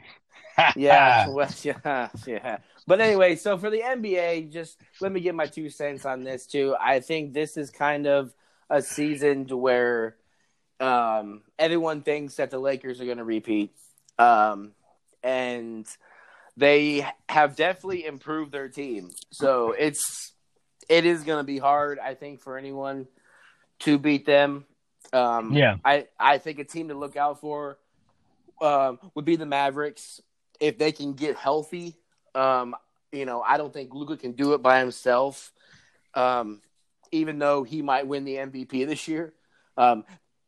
[0.76, 2.58] yeah, well, yeah, yeah.
[2.88, 6.46] But anyway, so for the NBA, just let me get my two cents on this
[6.46, 6.76] too.
[6.80, 8.34] I think this is kind of
[8.70, 10.16] a season to where
[10.80, 13.72] um, everyone thinks that the Lakers are going to repeat,
[14.20, 14.72] um,
[15.24, 15.88] and
[16.58, 19.12] they have definitely improved their team.
[19.32, 20.34] So it's
[20.90, 23.08] it is going to be hard, I think, for anyone
[23.80, 24.66] to beat them.
[25.14, 25.78] Um, Yeah.
[25.84, 27.78] I I think a team to look out for
[28.62, 30.22] um, would be the Mavericks
[30.60, 31.96] if they can get healthy.
[32.34, 32.76] Um,
[33.12, 35.54] you know, I don't think Luka can do it by himself.
[36.14, 36.62] Um,
[37.12, 39.34] even though he might win the MVP this year,
[39.78, 40.04] um,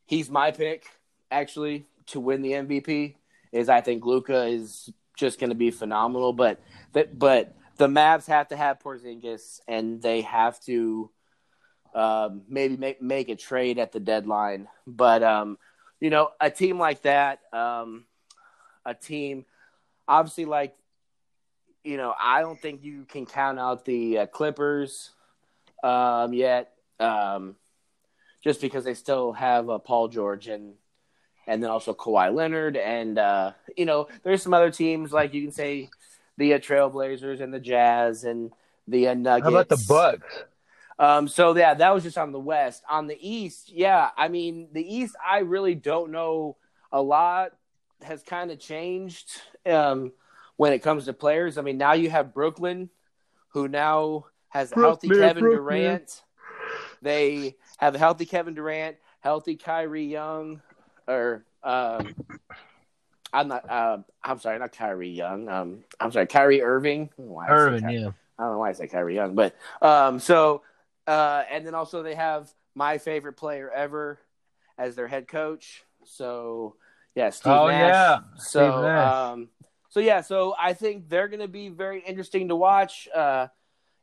[0.08, 0.86] he's my pick
[1.30, 3.16] actually to win the MVP.
[3.52, 6.60] Is I think Luka is just going to be phenomenal, but
[6.94, 11.12] that but the Mavs have to have Porzingis and they have to
[11.94, 14.68] um, maybe make make a trade at the deadline.
[14.86, 15.58] But um,
[16.00, 18.06] you know, a team like that, um,
[18.86, 19.46] a team
[20.08, 20.76] obviously like
[21.84, 25.12] you know, I don't think you can count out the uh, Clippers
[25.82, 27.56] um, yet, um,
[28.44, 30.74] just because they still have uh, Paul George and
[31.48, 35.42] and then also Kawhi Leonard, and uh, you know, there's some other teams like you
[35.42, 35.90] can say
[36.38, 38.52] the uh, Trailblazers and the Jazz and
[38.88, 39.44] the uh, Nuggets.
[39.46, 40.44] How about the Bucks?
[41.00, 42.84] Um, so yeah, that was just on the West.
[42.90, 46.58] On the East, yeah, I mean the East, I really don't know
[46.92, 47.52] a lot.
[48.02, 50.12] Has kind of changed um,
[50.58, 51.58] when it comes to players.
[51.58, 52.90] I mean, now you have Brooklyn,
[53.50, 55.82] who now has a healthy Kevin Brooklyn.
[55.82, 56.24] Durant.
[57.02, 60.62] They have a healthy Kevin Durant, healthy Kyrie Young,
[61.08, 62.16] or um,
[63.34, 63.70] I'm not.
[63.70, 65.50] Uh, I'm sorry, not Kyrie Young.
[65.50, 67.10] Um, I'm sorry, Kyrie Irving.
[67.16, 68.10] Why did I Ky- yeah.
[68.40, 70.62] I don't know why I say Kyrie Young, but um, so
[71.08, 74.20] uh, and then also they have my favorite player ever
[74.78, 75.84] as their head coach.
[76.06, 76.76] So
[77.16, 77.94] yeah, Steve Oh, Nash.
[77.94, 79.14] yeah, So Nash.
[79.34, 79.50] um,
[79.90, 83.08] so yeah, so I think they're going to be very interesting to watch.
[83.14, 83.48] Uh,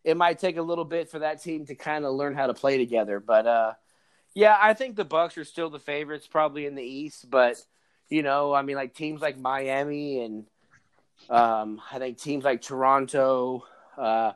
[0.05, 2.55] it might take a little bit for that team to kind of learn how to
[2.55, 3.73] play together, but uh,
[4.35, 7.31] yeah, I think the Bucks are still the favorites, probably in the East.
[7.31, 7.57] But
[8.09, 10.45] you know, I mean, like teams like Miami and
[11.31, 13.65] um, I think teams like Toronto,
[13.97, 14.33] uh,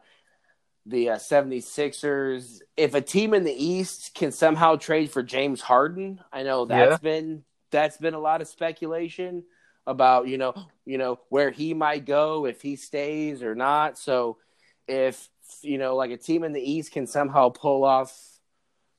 [0.87, 2.61] the uh, 76ers.
[2.77, 6.93] If a team in the East can somehow trade for James Harden, I know that's
[6.93, 6.97] Yeah.
[6.99, 9.45] been that's been a lot of speculation
[9.87, 10.55] about you know
[10.87, 13.99] you know where he might go if he stays or not.
[13.99, 14.39] So
[14.87, 15.29] if
[15.63, 18.17] you know like a team in the East can somehow pull off,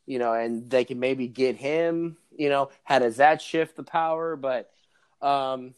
[0.05, 3.83] you know, and they can maybe get him, you know, how does that shift the
[3.83, 4.35] power?
[4.35, 4.71] But
[5.21, 5.73] um,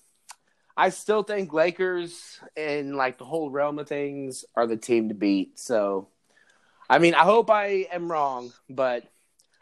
[0.78, 5.16] I still think Lakers in like the whole realm of things are the team to
[5.16, 5.60] beat.
[5.60, 6.08] So,
[6.90, 9.04] I mean, I hope I am wrong, but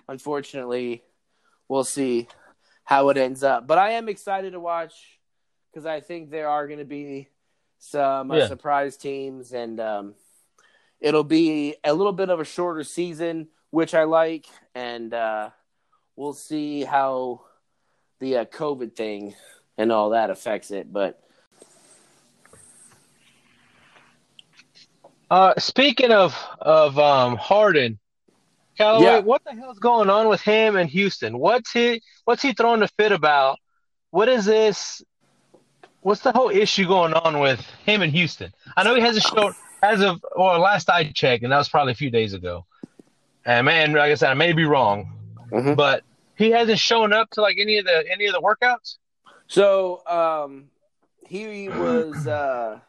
[0.08, 1.04] unfortunately,
[1.68, 2.28] we'll see
[2.84, 3.68] how it ends up.
[3.68, 4.94] But I am excited to watch
[5.72, 7.28] because I think there are going to be
[7.78, 8.48] some uh, Yeah.
[8.48, 10.16] surprise teams, and um,
[11.00, 15.50] it'll be a little bit of a shorter season, which I like, and uh,
[16.16, 17.42] we'll see how
[18.20, 19.36] the uh, COVID thing
[19.78, 20.92] and all that affects it.
[20.92, 21.22] But
[25.32, 28.00] Uh, speaking of of um Harden,
[28.78, 29.20] Callaway, Yeah.
[29.20, 31.38] what the hell's going on with him and Houston?
[31.38, 33.60] What's he what's he throwing a fit about?
[34.10, 35.04] What is this?
[36.02, 38.52] What's the whole issue going on with him and Houston?
[38.76, 41.70] I know he has a shown as of well last I checked, and that was
[41.70, 42.66] probably a few days ago.
[43.46, 45.12] And man, like I said, I may be wrong,
[45.52, 45.76] Mhm.
[45.76, 46.04] but
[46.36, 48.98] he hasn't shown up to like any of the any of the workouts.
[49.48, 50.70] So um,
[51.28, 52.80] he was uh,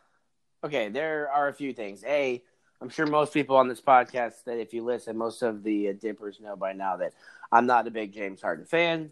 [0.65, 0.89] okay.
[0.89, 2.05] There are a few things.
[2.05, 2.43] A,
[2.81, 5.93] I'm sure most people on this podcast that if you listen, most of the uh,
[5.93, 7.13] dippers know by now that
[7.53, 9.11] I'm not a big James Harden fan.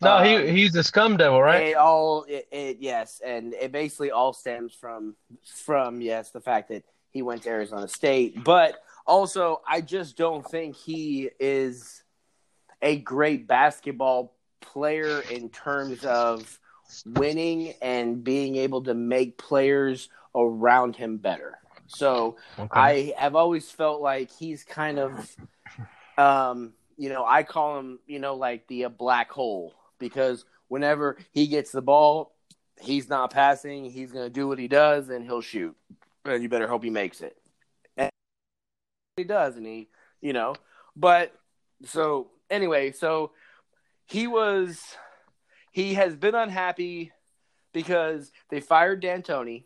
[0.00, 1.68] No, Um, he he's the scum devil, right?
[1.68, 6.68] It all it, it yes, and it basically all stems from from yes the fact
[6.68, 12.02] that he went to Arizona State, but Also, I just don't think he is
[12.80, 16.58] a great basketball player in terms of
[17.04, 21.58] winning and being able to make players around him better.
[21.86, 22.80] So Okay.
[22.80, 25.36] I have always felt like he's kind of,
[26.16, 31.18] um, you know, I call him, you know, like the uh, black hole because whenever
[31.32, 32.34] he gets the ball,
[32.80, 33.84] he's not passing.
[33.84, 35.76] He's going to do what he does and he'll shoot.
[36.24, 37.36] And you better hope he makes it.
[37.96, 38.10] And
[39.16, 39.88] he does, and he,
[40.20, 40.54] you know,
[40.96, 41.32] but
[41.84, 43.32] so anyway, so
[44.06, 44.82] he was,
[45.70, 47.12] he has been unhappy
[47.72, 49.64] because they fired D'Antoni,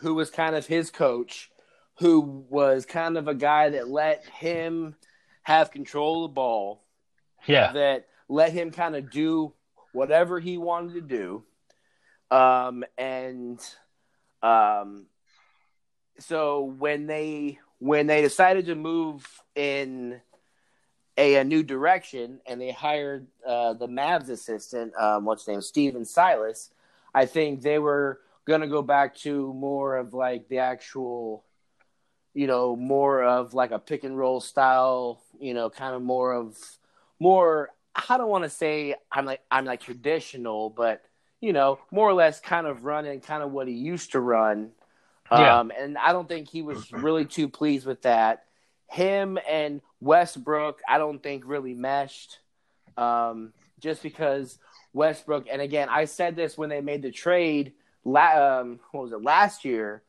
[0.00, 1.50] who was kind of his coach,
[1.98, 4.96] who was kind of a guy that let him
[5.42, 6.84] have control of the ball
[7.46, 7.72] Yeah.
[7.72, 9.52] that let him kind of do
[9.92, 11.44] whatever he wanted to do.
[12.30, 13.58] Um, and
[14.42, 15.06] um,
[16.22, 20.20] so when they when they decided to move in
[21.16, 25.62] a, a new direction and they hired uh, the Mavs assistant, um, what's his name,
[25.62, 26.70] Stephen Silas,
[27.14, 28.20] I think they were
[28.58, 31.44] to go back to more of like the actual,
[32.34, 36.34] you know, more of like a pick and roll style, you know, kind of more
[36.34, 36.58] of
[37.20, 37.70] more.
[37.94, 41.02] I don't want to say I'm like I'm like traditional, but
[41.40, 44.70] you know, more or less kind of running kind of what he used to run.
[45.30, 45.60] Yeah.
[45.60, 48.44] Um, and I don't think he was really too pleased with that.
[48.88, 52.38] Him and Westbrook, I don't think really meshed.
[52.96, 54.58] Um, just because
[54.92, 57.72] Westbrook, and again, I said this when they made the trade.
[58.04, 60.02] La- um, what was it last year?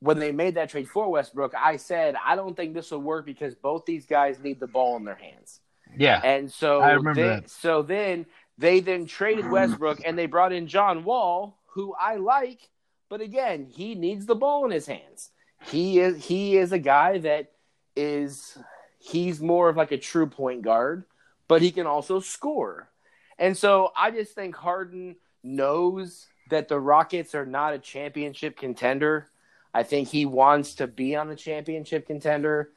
[0.00, 3.24] When they made that trade for Westbrook, I said I don't think this will work
[3.24, 5.60] because both these guys need the ball in their hands.
[5.96, 6.20] Yeah.
[6.22, 7.50] And so I remember they, that.
[7.50, 8.26] so then
[8.58, 12.68] they then traded Westbrook and they brought in John Wall, who I like,
[13.14, 15.30] but again, he needs the ball in his hands.
[15.66, 17.52] He is he is a guy that
[17.94, 18.58] is
[18.98, 21.04] he's more of like a true point guard,
[21.46, 22.90] but he can also score.
[23.38, 29.28] And so I just think Harden knows that the Rockets are not a championship contender.
[29.72, 32.70] I think he wants to be on a championship contender.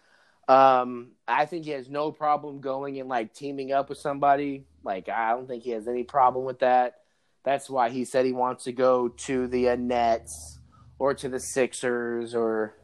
[0.47, 4.67] Um, I think he has no problem going and like teaming up with somebody.
[4.84, 7.00] Like I don't think he has any problem with that.
[7.47, 10.60] That's why he said he wants to go to the uh, Nets
[10.99, 12.75] or to the Sixers or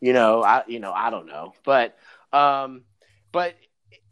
[0.00, 1.54] you know, I you know, I don't know.
[1.64, 1.98] But
[2.32, 2.82] um
[3.32, 3.56] but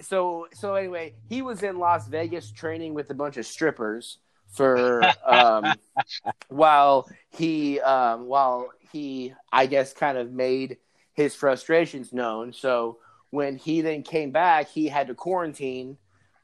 [0.01, 4.19] so so anyway, he was in Las Vegas training with a bunch of strippers
[4.49, 5.79] for um
[6.49, 10.79] while he um while he I guess kind of made
[11.13, 12.53] his frustrations known.
[12.53, 12.99] So
[13.31, 15.99] when he then came back, he had to quarantine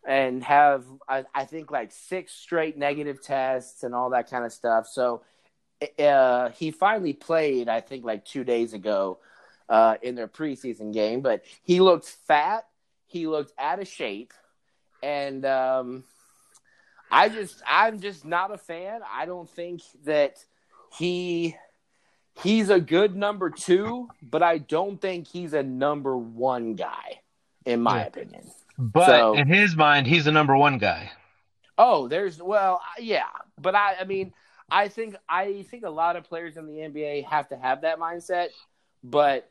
[0.06, 4.52] and have I, I think like six straight negative tests and all that kind of
[4.52, 4.86] stuff.
[4.86, 5.22] So
[5.98, 9.18] uh, he finally played, I think, like two days ago
[9.68, 11.20] uh, in their preseason game.
[11.20, 12.66] But he looked fat.
[13.06, 14.32] He looked out of shape,
[15.02, 16.04] and um,
[17.10, 19.00] I just, I'm just not a fan.
[19.08, 20.44] I don't think that
[20.96, 21.56] he
[22.42, 27.20] he's a good number two, but I don't think he's a number one guy,
[27.64, 28.06] in my Yeah.
[28.06, 28.50] opinion.
[28.78, 31.10] But So- in his mind, he's the number one guy.
[31.78, 33.28] Oh, there's well, yeah,
[33.60, 34.32] but I, I mean,
[34.70, 37.98] I think I think a lot of players in the NBA have to have that
[37.98, 38.48] mindset,
[39.04, 39.48] but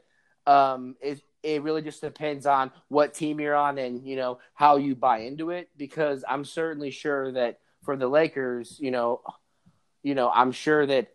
[0.47, 4.77] um, it it really just depends on what team you're on and you know how
[4.77, 5.69] you buy into it.
[5.77, 9.21] Because I'm certainly sure that for the Lakers, you know,
[10.01, 11.11] you know, I'm sure that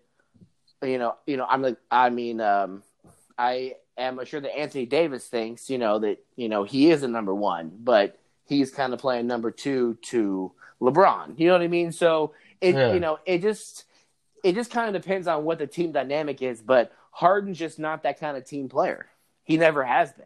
[0.83, 2.83] you know, you know, I'm like, I mean, um,
[3.37, 7.09] I am sure that Anthony Davis thinks, you know, that you know he is a
[7.09, 11.39] number one, but he's kind of playing number two to LeBron.
[11.39, 11.93] You know what I mean?
[11.93, 12.93] So it, Yeah.
[12.93, 13.85] you know, it just
[14.43, 16.61] it just kind of depends on what the team dynamic is.
[16.63, 19.07] But Harden's just not that kind of team player.
[19.45, 20.25] He never has been.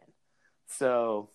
[0.67, 1.29] So,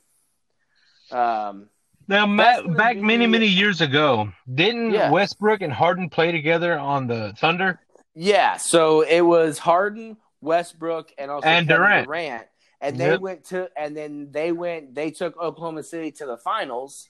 [1.11, 1.68] um,
[2.09, 5.11] Now, That's back be- many, many years ago, didn't Yeah.
[5.11, 7.81] Westbrook and Harden play together on the Thunder?
[8.14, 12.07] Yeah, so it was Harden, Westbrook, and also And Kevin Durant.
[12.07, 12.46] Durant.
[12.81, 13.20] And they Yep.
[13.20, 17.09] went to and then they went they took Oklahoma City to the finals.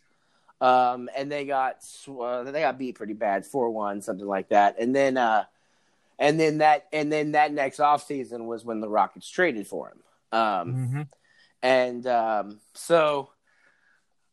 [0.61, 1.76] Um, and they got
[2.09, 4.78] uh, they got beat pretty bad, 4-1 something like that.
[4.78, 5.45] And then uh
[6.18, 9.99] and then that and then that next offseason was when the Rockets traded for him.
[10.39, 11.03] Um Mm-hmm.
[11.62, 13.31] and um so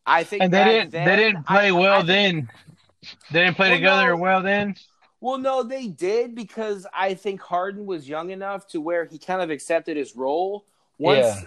[0.04, 0.90] I think And they didn't.
[0.90, 2.50] then- they didn't play I- well I- then.
[3.30, 4.16] They didn't play Well, together no.
[4.16, 4.74] well then.
[5.20, 9.42] Well, no, they did because I think Harden was young enough to where he kind
[9.42, 10.64] of accepted his role.
[10.98, 11.40] Once Yeah.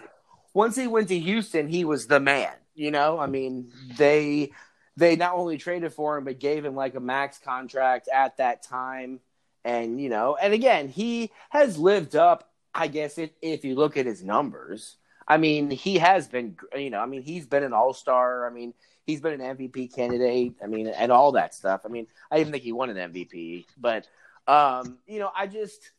[0.53, 2.53] once he went to Houston, he was the man.
[2.75, 4.51] You know, I mean, they
[4.97, 8.61] they not only traded for him but gave him like a max contract at that
[8.63, 9.19] time,
[9.63, 12.49] and you know, and again, he has lived up.
[12.73, 14.97] I guess if if you look at his numbers,
[15.27, 18.47] I mean, he has been, you know, I mean, he's been an all star.
[18.47, 18.73] I mean,
[19.05, 20.53] he's been an MVP candidate.
[20.63, 21.81] I mean, and all that stuff.
[21.85, 23.65] I mean, I even think he won an MVP.
[23.77, 24.07] But,
[24.47, 25.91] um, you know, I just,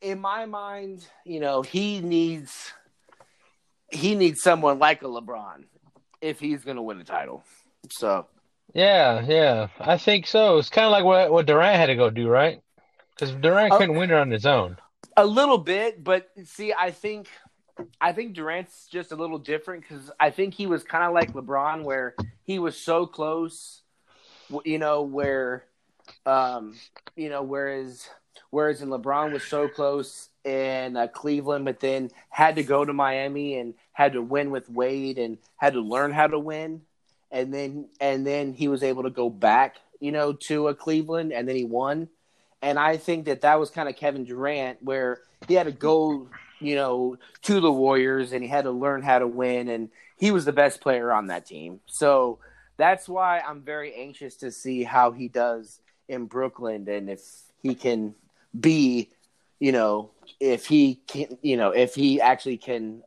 [0.00, 2.72] in my mind, you know, he needs,
[3.90, 5.64] he needs someone like a LeBron
[6.20, 7.44] if he's going to win a title.
[7.90, 8.26] So,
[8.74, 10.58] Yeah, yeah, I think so.
[10.58, 12.60] It's kind of like what what Durant had to go do, right?
[13.10, 13.78] Because Durant Oh.
[13.78, 14.76] couldn't win it on his own.
[15.16, 17.28] A little bit, but see, I think
[18.00, 21.32] I think Durant's just a little different because I think he was kind of like
[21.32, 22.14] LeBron, where
[22.44, 23.82] he was so close,
[24.64, 25.64] you know, where,
[26.24, 26.74] um,
[27.16, 28.08] you know, whereas
[28.50, 32.92] whereas in LeBron was so close in uh, Cleveland, but then had to go to
[32.92, 36.82] Miami and had to win with Wade and had to learn how to win,
[37.30, 41.32] and then and then he was able to go back, you know, to a Cleveland,
[41.32, 42.08] and then he won.
[42.62, 46.28] And I think that that was kind of Kevin Durant, where he had to go,
[46.60, 50.30] you know, to the Warriors and he had to learn how to win, and he
[50.30, 51.80] was the best player on that team.
[51.86, 52.38] So
[52.76, 57.22] that's why I'm very anxious to see how he does in Brooklyn and if
[57.62, 58.14] he can
[58.58, 59.10] be,
[59.58, 63.02] you know, if he can, you know, if he actually can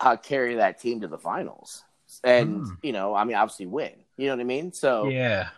[0.00, 1.84] uh, carry that team to the finals,
[2.24, 2.72] and Hmm.
[2.82, 3.92] you know, I mean, obviously win.
[4.16, 4.72] You know what I mean?
[4.72, 5.48] So Yeah,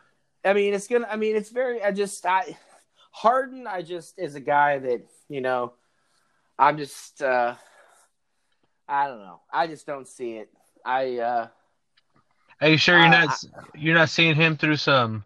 [0.44, 1.08] I mean, it's gonna.
[1.10, 1.82] I mean, it's very.
[1.82, 2.24] I just.
[2.26, 2.56] I
[3.10, 3.66] Harden.
[3.66, 5.72] I just is a guy that you know.
[6.58, 7.22] I'm just.
[7.22, 7.54] uh
[8.86, 9.40] I don't know.
[9.52, 10.50] I just don't see it.
[10.84, 11.18] I.
[11.18, 11.48] uh
[12.60, 13.44] are you sure you're Uh, not
[13.74, 15.24] you're not seeing him through some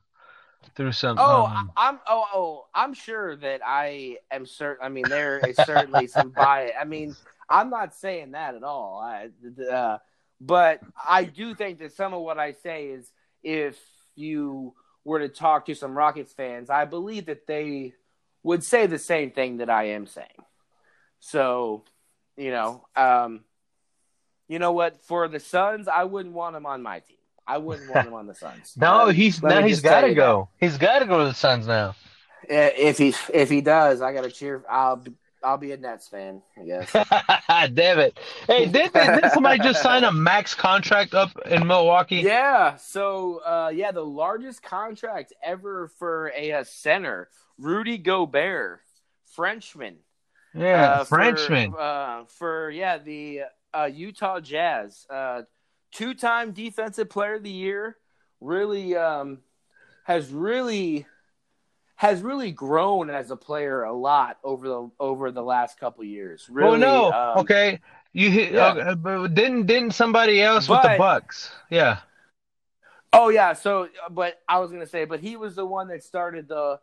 [0.74, 1.18] through some?
[1.20, 2.00] Oh, um, I, I'm.
[2.08, 4.84] Oh, oh, I'm sure that I am certain.
[4.84, 6.72] I mean, there is certainly some bias.
[6.80, 7.14] I mean,
[7.48, 9.00] I'm not saying that at all.
[9.00, 9.28] I,
[9.70, 9.98] uh,
[10.40, 13.10] but I do think that some of what I say is,
[13.42, 13.78] if
[14.14, 14.74] you
[15.04, 17.94] were to talk to some Rockets fans, I believe that they
[18.42, 20.28] would say the same thing that I am saying.
[21.20, 21.84] So,
[22.36, 23.44] you know, um,
[24.48, 25.00] you know what?
[25.02, 27.16] For the Suns, I wouldn't want him on my team.
[27.46, 28.74] I wouldn't want him on the Suns.
[28.76, 30.48] no, he's now he's got to go.
[30.58, 31.94] He's got to go to the Suns now.
[32.48, 34.64] If he if he does, I got to cheer.
[34.70, 35.12] I'll be,
[35.42, 36.42] I'll be a Nets fan.
[36.60, 36.92] I guess.
[37.74, 38.18] Damn it!
[38.46, 42.16] Hey, did, did somebody just sign a max contract up in Milwaukee?
[42.16, 42.76] Yeah.
[42.76, 48.80] So, uh, yeah, the largest contract ever for a, uh center, Rudy Gobert,
[49.34, 49.96] Frenchman.
[50.58, 51.74] Yeah, uh, for- Frenchman.
[51.78, 53.42] uh, for yeah the
[53.72, 55.42] uh, Utah Jazz, uh,
[55.92, 57.96] two-time Defensive Player of the Year.
[58.40, 59.38] Really um,
[60.04, 61.06] has really
[61.96, 66.48] has really grown as a player a lot over the over the last couple years.
[66.48, 67.80] Really, oh no, um, okay.
[68.12, 68.68] You hit, yeah.
[68.68, 71.50] uh, but didn't didn't somebody else with the Bucks?
[71.70, 71.98] Yeah.
[73.12, 76.48] Oh yeah, so but I was gonna say, but he was the one that started
[76.48, 76.78] the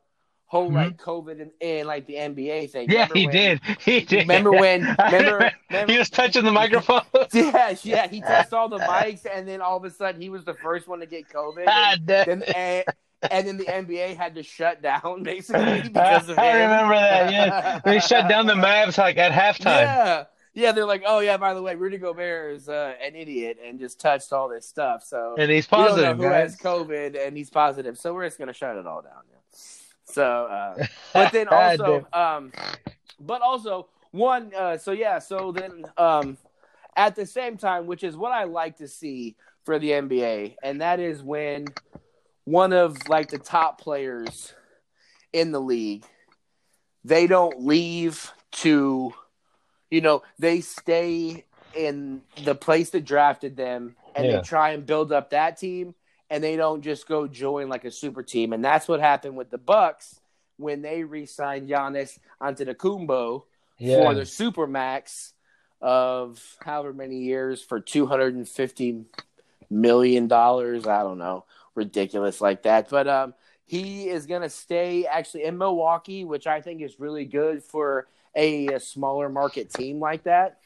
[0.48, 2.88] whole like COVID and, and like the NBA thing.
[2.88, 2.92] Mm-hmm.
[2.92, 3.62] Yeah, Remember he when- did.
[3.82, 4.20] He did.
[4.22, 7.02] Remember when- remember- remember- he was touching the microphone.
[7.34, 10.46] Yeah, yeah, he touched all the mics, and then all of a sudden he was
[10.46, 11.66] the first one to get COVID.
[11.68, 12.86] Ah, And damn then, and,
[13.32, 16.40] and then the NBA had to shut down basically because of it.
[16.40, 16.70] I him.
[16.70, 17.32] remember that.
[17.32, 19.66] Yeah, they shut down the Mavs like at halftime.
[19.82, 20.24] Yeah,
[20.54, 23.80] yeah, they're like, oh yeah, by the way, Rudy Gobert is uh, an idiot and
[23.80, 25.04] just touched all this stuff.
[25.04, 26.52] So And he's positive, who guys.
[26.54, 29.24] has COVID, and he's positive, so we're just gonna shut it all down.
[29.30, 29.38] Yeah.
[30.06, 32.54] So, uh, but then also, um,
[33.20, 34.54] but also one.
[34.56, 36.38] Uh, so yeah, so then um,
[36.96, 39.36] at the same time, which is what I like to see
[39.66, 41.68] for the NBA, and that is when
[42.46, 44.54] one of like the top players
[45.34, 46.06] in the league,
[47.04, 49.14] they don't leave to,
[49.90, 51.46] you know, they stay
[51.76, 54.38] in the place that drafted them, and Yeah.
[54.38, 55.96] they try and build up that team
[56.30, 58.54] and they don't just go join like a super team.
[58.54, 60.20] And that's what happened with the Bucks
[60.58, 63.44] when they re-signed Giannis Antetokounmpo
[63.78, 63.98] Yeah.
[63.98, 65.34] for the super max
[65.82, 69.04] of however many years for two hundred and fifty
[69.70, 70.88] million dollars.
[70.88, 71.46] I don't know,
[71.76, 72.90] ridiculous like that.
[72.90, 73.34] But um,
[73.66, 78.08] he is going to stay actually in Milwaukee, which I think is really good for
[78.36, 80.60] a, a smaller market team like that.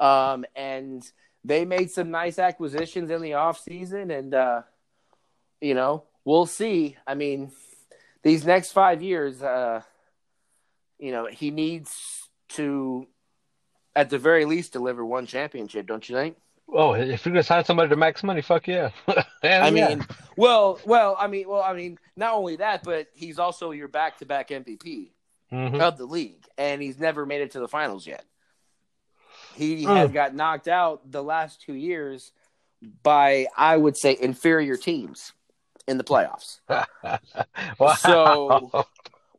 [0.00, 1.04] Um, and
[1.44, 4.62] they made some nice acquisitions in the offseason and uh,
[5.60, 6.96] you know, we'll see.
[7.06, 7.50] I mean,
[8.22, 9.82] these next five years, uh,
[10.98, 13.06] you know, he needs to,
[13.94, 16.36] at the very least, deliver one championship, don't you think?
[16.70, 18.90] Oh, if you're gonna sign somebody to max money, fuck yeah.
[19.08, 19.70] I yeah.
[19.70, 20.06] mean,
[20.36, 24.48] well, well, I mean, well, I mean, not only that, but he's also your back-to-back
[24.50, 25.12] MVP
[25.50, 25.80] Mhm.
[25.80, 28.22] of the league, and he's never made it to the finals yet.
[29.54, 29.96] He Mm.
[29.96, 32.32] has got knocked out the last two years
[33.02, 35.32] by, I would say, inferior teams
[35.88, 36.60] in the playoffs.
[37.78, 37.94] wow.
[37.94, 38.86] So-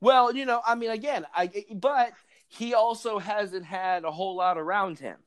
[0.02, 2.12] Well, you know, I mean, again, I but
[2.48, 5.18] he also hasn't had a whole lot around him.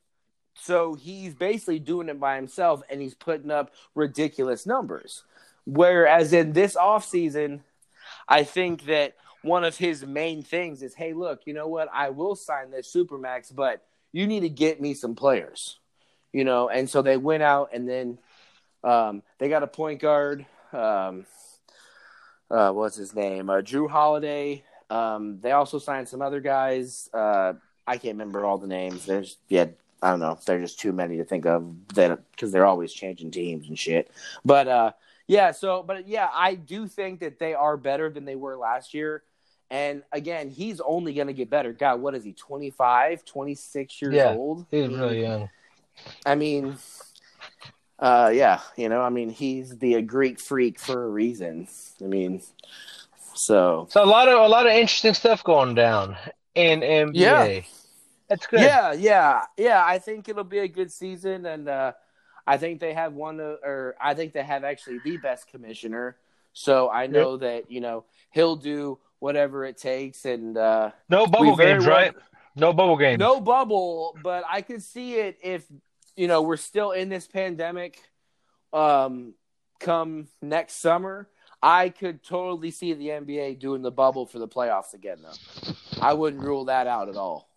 [0.55, 5.23] so he's basically doing it by himself and he's putting up ridiculous numbers.
[5.65, 7.61] Whereas in this offseason,
[8.27, 11.87] I think that one of his main things is, hey, look, you know what?
[11.93, 15.79] I will sign this supermax, but you need to get me some players,
[16.31, 16.67] you know.
[16.69, 18.17] And so they went out and then
[18.83, 20.45] um, they got a point guard.
[20.73, 21.25] Um,
[22.49, 23.49] uh, what's his name?
[23.49, 24.63] Uh, Jrue Holiday.
[24.89, 27.09] Um, they also signed some other guys.
[27.13, 27.53] Uh,
[27.87, 29.05] I can't remember all the names.
[29.05, 29.65] There's yeah,
[30.01, 30.37] I don't know.
[30.45, 34.11] There's just too many to think of that because they're always changing teams and shit.
[34.45, 34.91] But uh,
[35.27, 38.93] yeah, so but yeah, I do think that they are better than they were last
[38.93, 39.23] year.
[39.71, 41.73] And again, he's only going to get better.
[41.73, 42.33] God, what is he?
[42.33, 44.27] 25, 26 years Yeah.
[44.27, 44.67] old?
[44.69, 45.49] He's really young.
[46.25, 46.77] I mean,
[48.03, 51.69] uh, yeah, you know, I mean, he's the Greek freak for a reason.
[52.01, 52.41] I mean,
[53.33, 56.17] so So a lot of a lot of interesting stuff going down
[56.53, 57.11] in NBA.
[57.13, 57.61] Yeah.
[58.27, 58.59] That's good.
[58.59, 59.83] yeah, yeah, yeah.
[59.85, 61.93] I think it'll be a good season, and uh,
[62.45, 66.17] I think they have one, or I think they have actually the best commissioner.
[66.51, 71.55] So I know that you know he'll do whatever it takes, and uh, No bubble
[71.55, 72.13] games, well- right?
[72.55, 73.19] No bubble games.
[73.19, 75.65] No bubble, but I could see it if
[76.15, 77.99] you know we're still in this pandemic.
[78.71, 79.33] Um,
[79.79, 81.27] come next summer,
[81.61, 85.17] I could totally see the NBA doing the bubble for the playoffs again.
[85.21, 87.49] Though I wouldn't rule that out at all.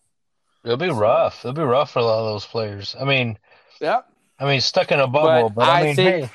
[0.64, 1.40] It'll be rough.
[1.44, 2.96] It'll be rough for a lot of those players.
[3.00, 3.38] I mean,
[3.80, 4.08] Yep.
[4.38, 6.30] I mean, stuck in a bubble, but, But I I mean, think- hey,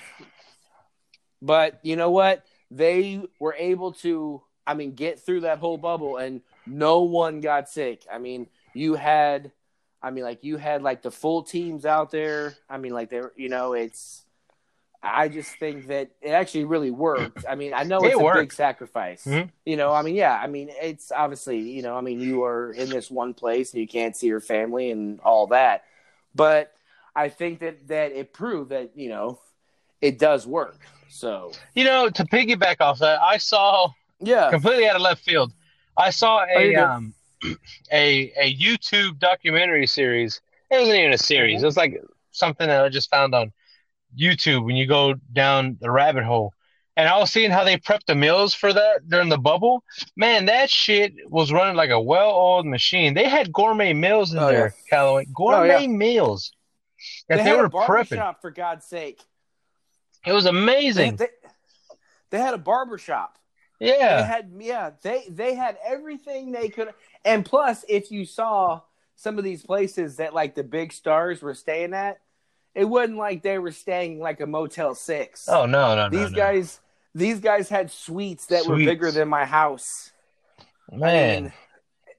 [1.41, 2.45] But you know what?
[2.69, 7.67] They were able to, I mean, get through that whole bubble, and no one got
[7.69, 8.05] sick.
[8.11, 9.51] I mean, you had,
[10.03, 12.55] I mean, like you had like the full teams out there.
[12.69, 14.23] I mean, like they're you know, it's.
[15.03, 17.43] I just think that it actually really worked.
[17.49, 18.37] I mean, I know It it's a worked.
[18.39, 19.25] big sacrifice.
[19.25, 19.49] Mhm.
[19.65, 22.71] You know, I mean, yeah, I mean, it's obviously, you know, I mean, you are
[22.71, 25.85] in this one place and you can't see your family and all that,
[26.35, 26.71] but
[27.15, 29.39] I think that that it proved that you know
[30.01, 30.79] it does work.
[31.09, 33.89] So you know, to piggyback off that, I saw
[34.19, 35.51] yeah, completely out of left field.
[35.97, 37.15] I saw Oh, a um
[37.91, 40.41] a a YouTube documentary series.
[40.69, 41.57] It wasn't even a series.
[41.57, 41.63] Mm-hmm.
[41.63, 43.51] It was like something that I just found on
[44.17, 46.53] YouTube when you go down the rabbit hole.
[46.97, 49.83] And I was seeing how they prepped the meals for that during the bubble.
[50.17, 53.13] Man, that shit was running like a well-oiled machine.
[53.13, 55.25] They had gourmet meals in Oh, there, Callaway.
[55.33, 56.51] Gourmet meals
[57.29, 58.15] that they, they, had were a barber prepping.
[58.17, 59.21] shop for God's sake.
[60.25, 61.15] It was They, amazing.
[61.15, 61.29] they,
[62.29, 63.37] they had a barber shop.
[63.81, 64.23] They yeah.
[64.23, 66.93] had yeah, they they had everything they could.
[67.25, 68.81] And plus, if you saw
[69.15, 72.21] some of these places that like the big stars were staying at,
[72.75, 75.49] it wasn't like they were staying like a Motel Six.
[75.49, 76.15] Oh no, no, no.
[76.15, 76.37] these no.
[76.37, 76.79] guys,
[77.15, 80.11] these guys had suites that were bigger than my house.
[80.91, 81.37] Man.
[81.37, 81.53] I mean,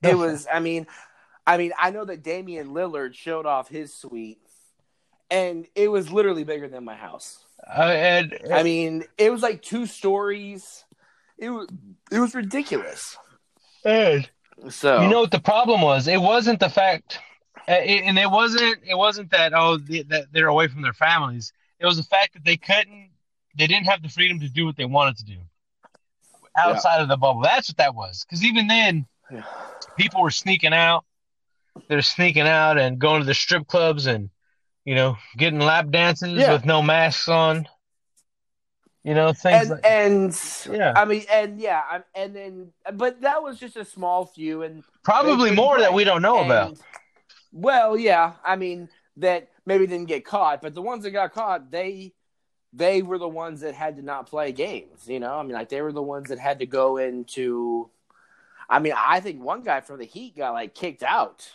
[0.03, 0.49] it was.
[0.53, 0.89] I mean,
[1.47, 4.41] I mean, I know that Damian Lillard showed off his suite,
[5.31, 7.45] and it was literally bigger than my house.
[7.65, 10.85] Uh, and, I mean, it was like two stories.
[11.43, 11.67] It was
[12.13, 13.17] it was ridiculous.
[13.85, 14.29] and
[14.71, 16.07] So You know what the problem was?
[16.07, 17.19] It wasn't the fact,
[17.67, 18.79] it, and it wasn't.
[18.87, 21.53] It wasn't that oh the, that they're away from their families.
[21.81, 23.11] It was the fact that they couldn't.
[23.59, 25.39] They didn't have the freedom to do what they wanted to do
[26.57, 27.41] outside of the bubble.
[27.43, 28.25] That's what that was.
[28.25, 29.43] Because even then, Yeah.
[29.97, 31.05] people were sneaking out.
[31.89, 34.31] They're sneaking out and going to the strip clubs and
[34.85, 36.53] you know getting lap dances Yeah.
[36.53, 37.67] with no masks on.
[39.05, 39.63] You know things.
[39.63, 40.39] and like, and
[40.71, 40.93] Yeah.
[40.97, 44.85] I mean, and yeah, I'm- and then, but that was just a small few, and
[45.03, 46.79] probably more that we don't know And- about.
[47.53, 48.89] Well, yeah, I mean
[49.19, 52.15] that maybe didn't get caught, but the ones that got caught, they
[52.73, 55.07] they were the ones that had to not play games.
[55.09, 57.91] You know, I mean, like they were the ones that had to go into.
[58.71, 61.47] I mean, I think one guy from the Heat got like kicked out.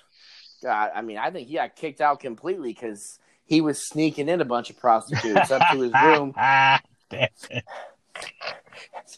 [0.62, 4.42] God, I mean, I think he got kicked out completely because he was sneaking in
[4.42, 6.34] a bunch of prostitutes up to his room.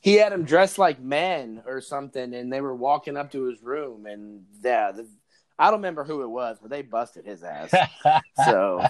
[0.02, 3.62] He had him dressed like men or something, and they were walking up to his
[3.62, 5.08] room, and yeah, the,
[5.58, 7.74] I don't remember who it was, but they busted his ass.
[8.46, 8.86] So,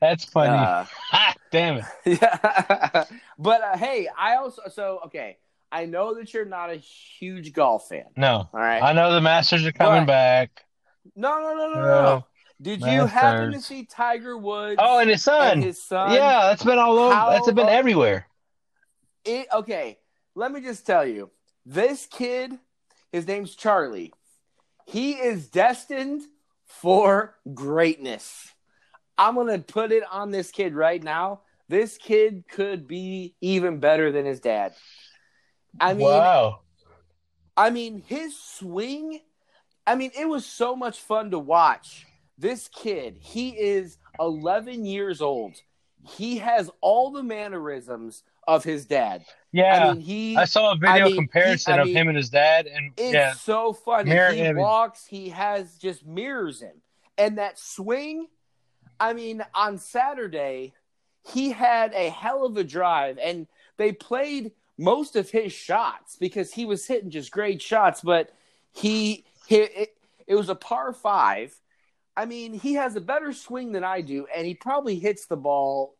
[0.00, 0.50] That's funny.
[0.50, 0.84] uh,
[1.52, 1.84] Damn it.
[2.22, 3.04] yeah.
[3.38, 5.36] but uh, hey, I also so okay.
[5.70, 8.04] I know that you're not a huge golf fan.
[8.16, 8.48] No.
[8.52, 8.80] All right.
[8.82, 10.64] I know the Masters are coming But- back.
[11.16, 12.26] no, no, no, no, no.
[12.60, 12.70] No.
[12.72, 12.76] no.
[12.76, 14.80] Did you happen to see Tiger Woods?
[14.82, 15.52] Oh, and his son.
[15.52, 16.12] and his son?
[16.12, 17.14] yeah, that's been all over.
[17.14, 18.26] How- That's been everywhere.
[19.24, 19.98] It, okay,
[20.34, 21.30] let me just tell you,
[21.64, 22.52] this kid,
[23.10, 24.12] his name's Charlie.
[24.86, 26.22] He is destined
[26.66, 28.52] for greatness.
[29.16, 31.40] I'm gonna put it on this kid right now.
[31.68, 34.74] This kid could be even better than his dad.
[35.80, 36.60] I mean, wow.
[37.56, 39.20] I mean, his swing.
[39.86, 42.06] I mean, it was so much fun to watch
[42.38, 45.54] this kid, he is 11 years old.
[46.06, 49.24] He has all the mannerisms of his dad.
[49.52, 49.86] Yeah.
[49.88, 50.36] I mean, he.
[50.36, 52.92] I saw a video I mean, comparison he- of mean, him and his dad, and
[52.96, 54.10] It's yeah, so funny.
[54.10, 54.60] Mirror he image.
[54.60, 56.82] walks, he has just mirrors him.
[57.16, 58.26] And that swing,
[59.00, 60.74] I mean, on Saturday,
[61.32, 66.52] he had a hell of a drive, and they played most of his shots because
[66.52, 68.30] he was hitting just great shots, but
[68.72, 71.54] he hit it, it was a par five.
[72.16, 75.36] I mean, he has a better swing than I do, and he probably hits the
[75.36, 75.96] ball,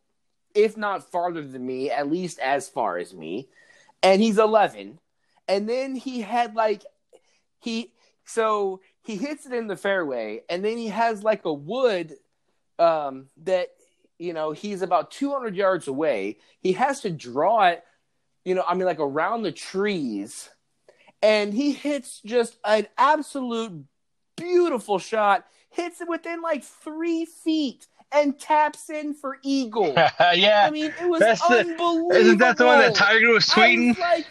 [0.53, 3.49] if not farther than me, at least as far as me.
[4.01, 4.99] And he's 11.
[5.47, 6.83] And then he had like,
[7.59, 7.91] he,
[8.23, 12.13] so he hits it in the fairway, and then he has like a wood
[12.79, 13.69] um, that,
[14.17, 16.37] you know, he's about 200 yards away.
[16.61, 17.83] He has to draw it,
[18.45, 20.49] you know, I mean, like around the trees.
[21.21, 23.83] And he hits just an absolute
[24.35, 25.45] beautiful shot,
[25.75, 29.93] hits it within like three feet, and taps in for eagle.
[30.33, 30.65] yeah.
[30.67, 32.11] I mean, it was That's the- unbelievable.
[32.11, 33.97] Isn't that the one that Tiger was tweeting?
[33.99, 34.25] like,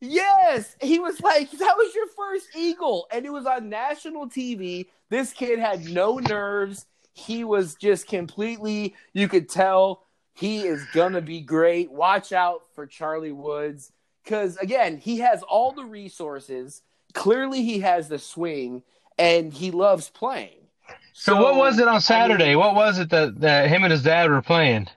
[0.00, 0.76] yes.
[0.80, 3.06] He was like, that was your first eagle.
[3.12, 4.86] And it was on national TV.
[5.08, 6.86] This kid had no nerves.
[7.14, 10.02] He was just completely, you could tell
[10.34, 11.90] he is going to be great.
[11.90, 13.90] Watch out for Charlie Woods.
[14.22, 16.82] Because, again, he has all the resources.
[17.14, 18.82] Clearly, he has the swing,
[19.18, 20.65] and he loves playing.
[21.12, 22.48] So, what was it on I Saturday?
[22.50, 24.88] mean- what was it that, that him and his dad were playing?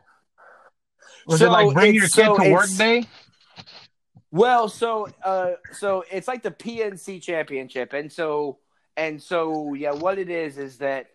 [1.25, 3.05] Was it like bring your kid so to work day?
[4.31, 8.57] Well, so uh so it's like the PNC championship and so
[8.97, 11.07] and so yeah, what it is is that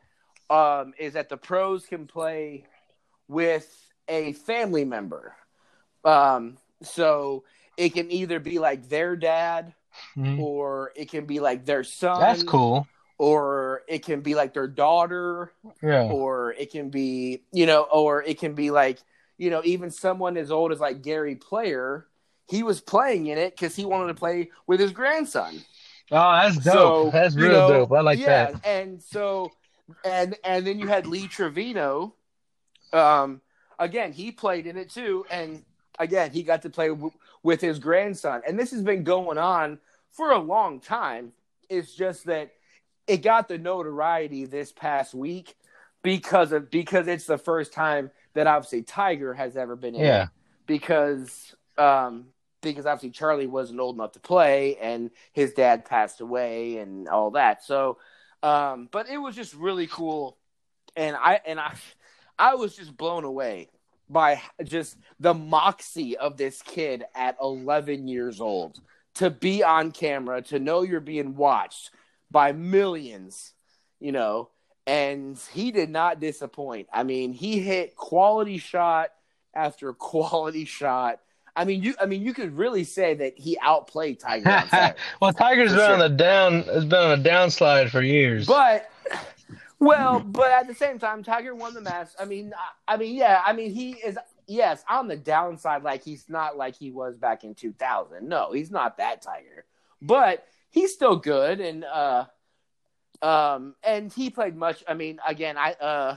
[0.51, 2.65] um is that the pros can play
[3.29, 3.69] with
[4.09, 5.35] a family member.
[6.05, 7.45] Um so
[7.77, 9.75] it can either be like their dad
[10.17, 10.41] Mhm.
[10.41, 12.87] or it can be like their son That's cool.
[13.25, 15.51] Or it can be like their daughter
[15.83, 16.05] Yeah.
[16.13, 18.99] or it can be you know or it can be like
[19.39, 22.07] you know even someone as old as like gary player
[22.49, 25.55] he was playing in it because he wanted to play with his grandson
[26.11, 26.75] Oh, that's dope.
[26.75, 27.93] so that's you real know, dope.
[27.93, 28.67] I like yeah, that.
[28.67, 29.51] and so
[30.05, 32.15] and and then you had lee trevino
[32.93, 33.41] um
[33.79, 35.65] again he played in it too and
[35.99, 37.11] again he got to play w-
[37.43, 39.79] with his grandson and this has been going on
[40.13, 41.33] for a long time
[41.71, 42.51] it's just that
[43.07, 45.57] it got the notoriety this past week
[46.03, 50.05] because of because it's the first time that obviously tiger has ever been in it
[50.07, 50.27] Yeah.
[50.67, 52.27] because um
[52.63, 57.33] because obviously Charlie wasn't old enough to play and his dad passed away and all
[57.33, 57.63] that.
[57.63, 57.99] So
[58.43, 60.39] um but it was just really cool
[60.97, 61.75] and I and I
[62.39, 63.69] I was just blown away
[64.11, 68.81] by just the moxie of this kid at 11 years old
[69.15, 71.91] to be on camera, to know you're being watched
[72.35, 73.55] by millions,
[74.01, 74.51] you know,
[74.87, 76.89] and he did not disappoint.
[76.93, 79.11] I mean, he hit quality shot
[79.55, 81.21] after quality shot.
[81.57, 84.65] I mean, you I mean, you could really say that he outplayed Tiger
[85.23, 86.09] well, Tiger's been on sure.
[86.09, 86.63] the down.
[86.65, 88.47] Has been on a downslide for years.
[88.49, 88.91] But
[89.79, 92.09] well, but at the same time, Tiger won the match.
[92.19, 92.53] I mean,
[92.89, 94.19] I, I mean, yeah, I mean, he is
[94.49, 95.85] yes on the downside.
[95.85, 98.29] Like he's not like he was back in 2000.
[98.29, 99.65] No, he's not that Tiger,
[100.03, 100.45] but
[100.75, 101.61] he's still good.
[101.61, 102.25] And uh,
[103.23, 104.83] um, and he played much.
[104.87, 106.17] I mean, again, I uh.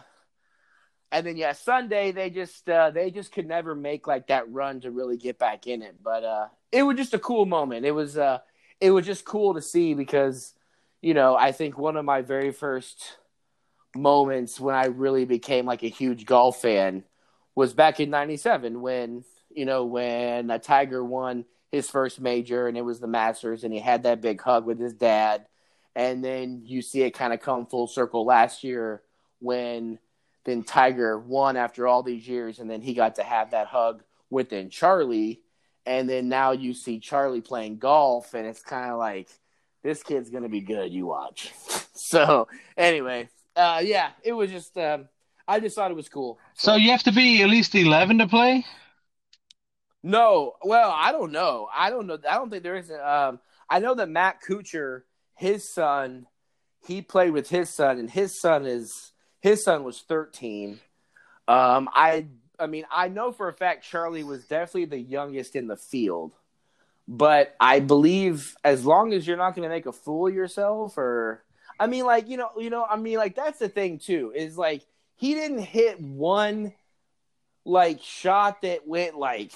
[1.10, 4.82] And then yeah, Sunday they just uh, they just could never make like that run
[4.82, 5.96] to really get back in it.
[6.04, 7.86] But uh, it was just a cool moment.
[7.86, 8.40] It was uh,
[8.82, 10.54] it was just cool to see because
[11.02, 13.18] you know I think one of my very first
[13.96, 17.06] moments when I really became like a huge golf fan
[17.56, 22.78] was back in '97 when you know when a Tiger won his first major and
[22.78, 25.46] it was the Masters and he had that big hug with his dad,
[25.96, 29.02] and then you see it kind of come full circle last year
[29.40, 30.00] when
[30.48, 34.02] then Tiger won after all these years, and then he got to have that hug
[34.30, 35.42] within Charlie,
[35.86, 39.30] and then now you see Charlie playing golf, and it's kind of like
[39.84, 40.92] this kid's gonna be good.
[40.92, 41.52] You watch.
[41.94, 42.48] so
[42.78, 45.10] anyway, uh, yeah, it was just um,
[45.48, 46.40] I just thought it was cool.
[46.54, 48.66] so you have to be at least eleven to play.
[50.08, 51.68] No, well, I don't know.
[51.76, 52.18] I don't know.
[52.30, 52.90] I don't think there is.
[52.90, 55.02] Um, I know that Matt Kuchar,
[55.36, 56.28] his son,
[56.88, 60.80] he played with his son, and his son is his son was thirteen.
[61.50, 62.28] Um, I,
[62.58, 66.32] I mean, I know for a fact Charlie was definitely the youngest in the field,
[67.06, 70.98] but I believe as long as you're not going to make a fool of yourself,
[70.98, 71.44] or
[71.82, 74.32] I mean, like you know, you know, I mean, like that's the thing too.
[74.34, 74.86] Is like
[75.18, 76.72] he didn't hit one
[77.66, 79.52] like shot that went like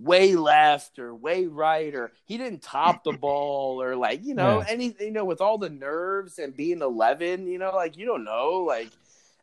[0.00, 4.58] way left or way right or he didn't top the ball or like you know
[4.60, 4.66] Yeah.
[4.68, 8.24] anything you know with all the nerves and being 11 you know like you don't
[8.24, 8.88] know like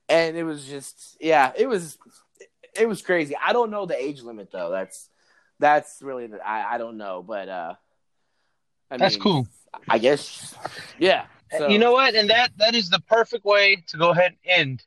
[0.10, 1.98] and it was just yeah it was
[2.80, 5.10] it was crazy i don't know the age limit though that's
[5.60, 7.74] that's really the, I, I don't know but uh
[8.90, 9.48] I That's mean, cool.
[9.88, 10.56] i guess
[10.98, 11.26] yeah
[11.58, 12.14] so, you know what?
[12.14, 14.84] And that that is the perfect way to go ahead and end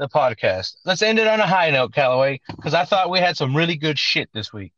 [0.00, 0.74] the podcast.
[0.84, 3.76] Let's end it on a high note, Callaway, because I thought we had some really
[3.76, 4.72] good shit this week.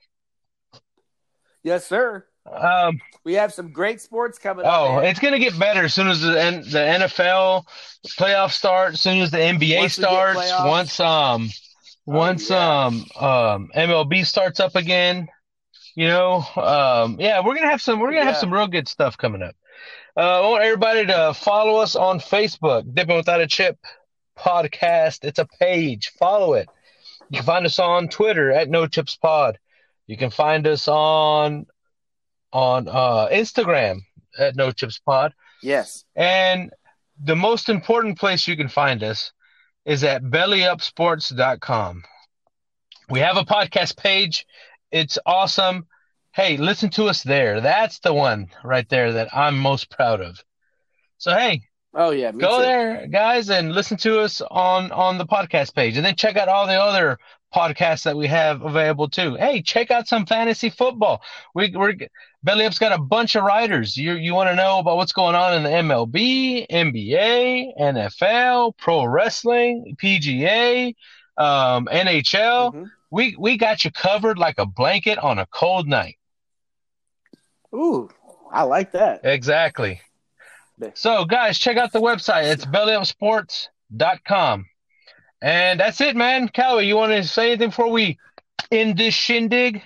[1.64, 5.06] Yes sir Um, we have some great sports coming up oh, man.
[5.06, 7.64] it's gonna get better as soon as the N- the NFL
[8.18, 11.50] playoffs start, as soon as the NBA Once starts, once um
[12.06, 12.84] once yeah.
[12.84, 15.28] um um MLB starts up again.
[15.96, 19.16] You know, um, yeah, we're gonna have some we're gonna have some real good stuff
[19.16, 19.54] coming up.
[20.16, 23.78] Uh, I want everybody to follow us on Facebook, Dipping Without a Chip
[24.38, 25.24] podcast.
[25.24, 26.12] It's a page.
[26.18, 26.68] Follow it.
[27.30, 29.58] You can find us on Twitter at No Chips Pod.
[30.06, 31.66] You can find us on
[32.52, 34.00] on uh, Instagram
[34.38, 35.32] at No Chips Pod.
[35.62, 36.70] yes And
[37.22, 39.32] the most important place you can find us
[39.84, 42.02] is at bellyupsports.com.
[43.10, 44.46] We have a podcast page.
[44.90, 45.86] It's awesome.
[46.32, 47.60] Hey, listen to us there.
[47.60, 50.42] That's the one right there that I'm most proud of.
[51.18, 51.62] So hey,
[51.94, 52.62] oh yeah go too.
[52.62, 56.48] there, guys, and listen to us on on the podcast page, and then check out
[56.48, 57.18] all the other
[57.54, 59.36] podcasts that we have available too.
[59.36, 61.22] Hey, check out some fantasy football.
[61.54, 61.94] We we're
[62.42, 63.96] Belly Up's got a bunch of writers.
[63.96, 69.04] You you want to know about what's going on in the MLB, NBA, NFL, pro
[69.04, 70.94] wrestling, PGA,
[71.36, 72.72] um, NHL.
[72.74, 72.90] Mhm.
[73.10, 76.18] We we got you covered like a blanket on a cold night.
[77.74, 78.08] ooh
[78.52, 80.00] i like that Exactly.
[80.94, 82.52] So, guys, check out the website.
[82.52, 84.66] It's bellyupsports.com.
[85.42, 86.48] And that's it, man.
[86.48, 88.18] Callaway, you want to say anything before we
[88.70, 89.82] end this shindig?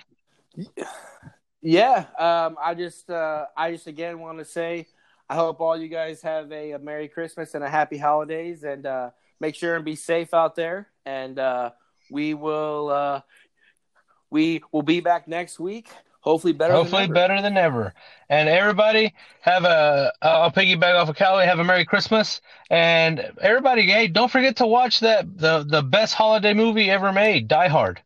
[1.61, 4.87] Yeah, um, I just, uh, I just again want to say,
[5.29, 8.85] I hope all you guys have a, a Merry Christmas and a Happy Holidays, and
[8.85, 10.87] uh, make sure and be safe out there.
[11.05, 11.71] And uh,
[12.09, 13.21] we will, uh,
[14.29, 15.89] we will be back next week.
[16.29, 16.73] Hopefully better.
[16.73, 17.27] Hopefully, than ever.
[17.27, 17.93] better than ever.
[18.29, 22.41] And everybody, have a, I'll piggyback off of Callaway, have a Merry Christmas.
[22.69, 27.47] And everybody, hey, don't forget to watch that, the, the best holiday movie ever made,
[27.47, 28.03] Die Hard.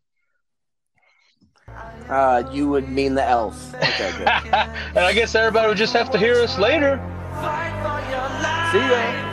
[2.07, 3.75] Uh, you would mean the elf.
[3.75, 4.27] Okay, good.
[4.27, 7.01] and I guess everybody would just have to hear us later.
[8.71, 9.32] See ya.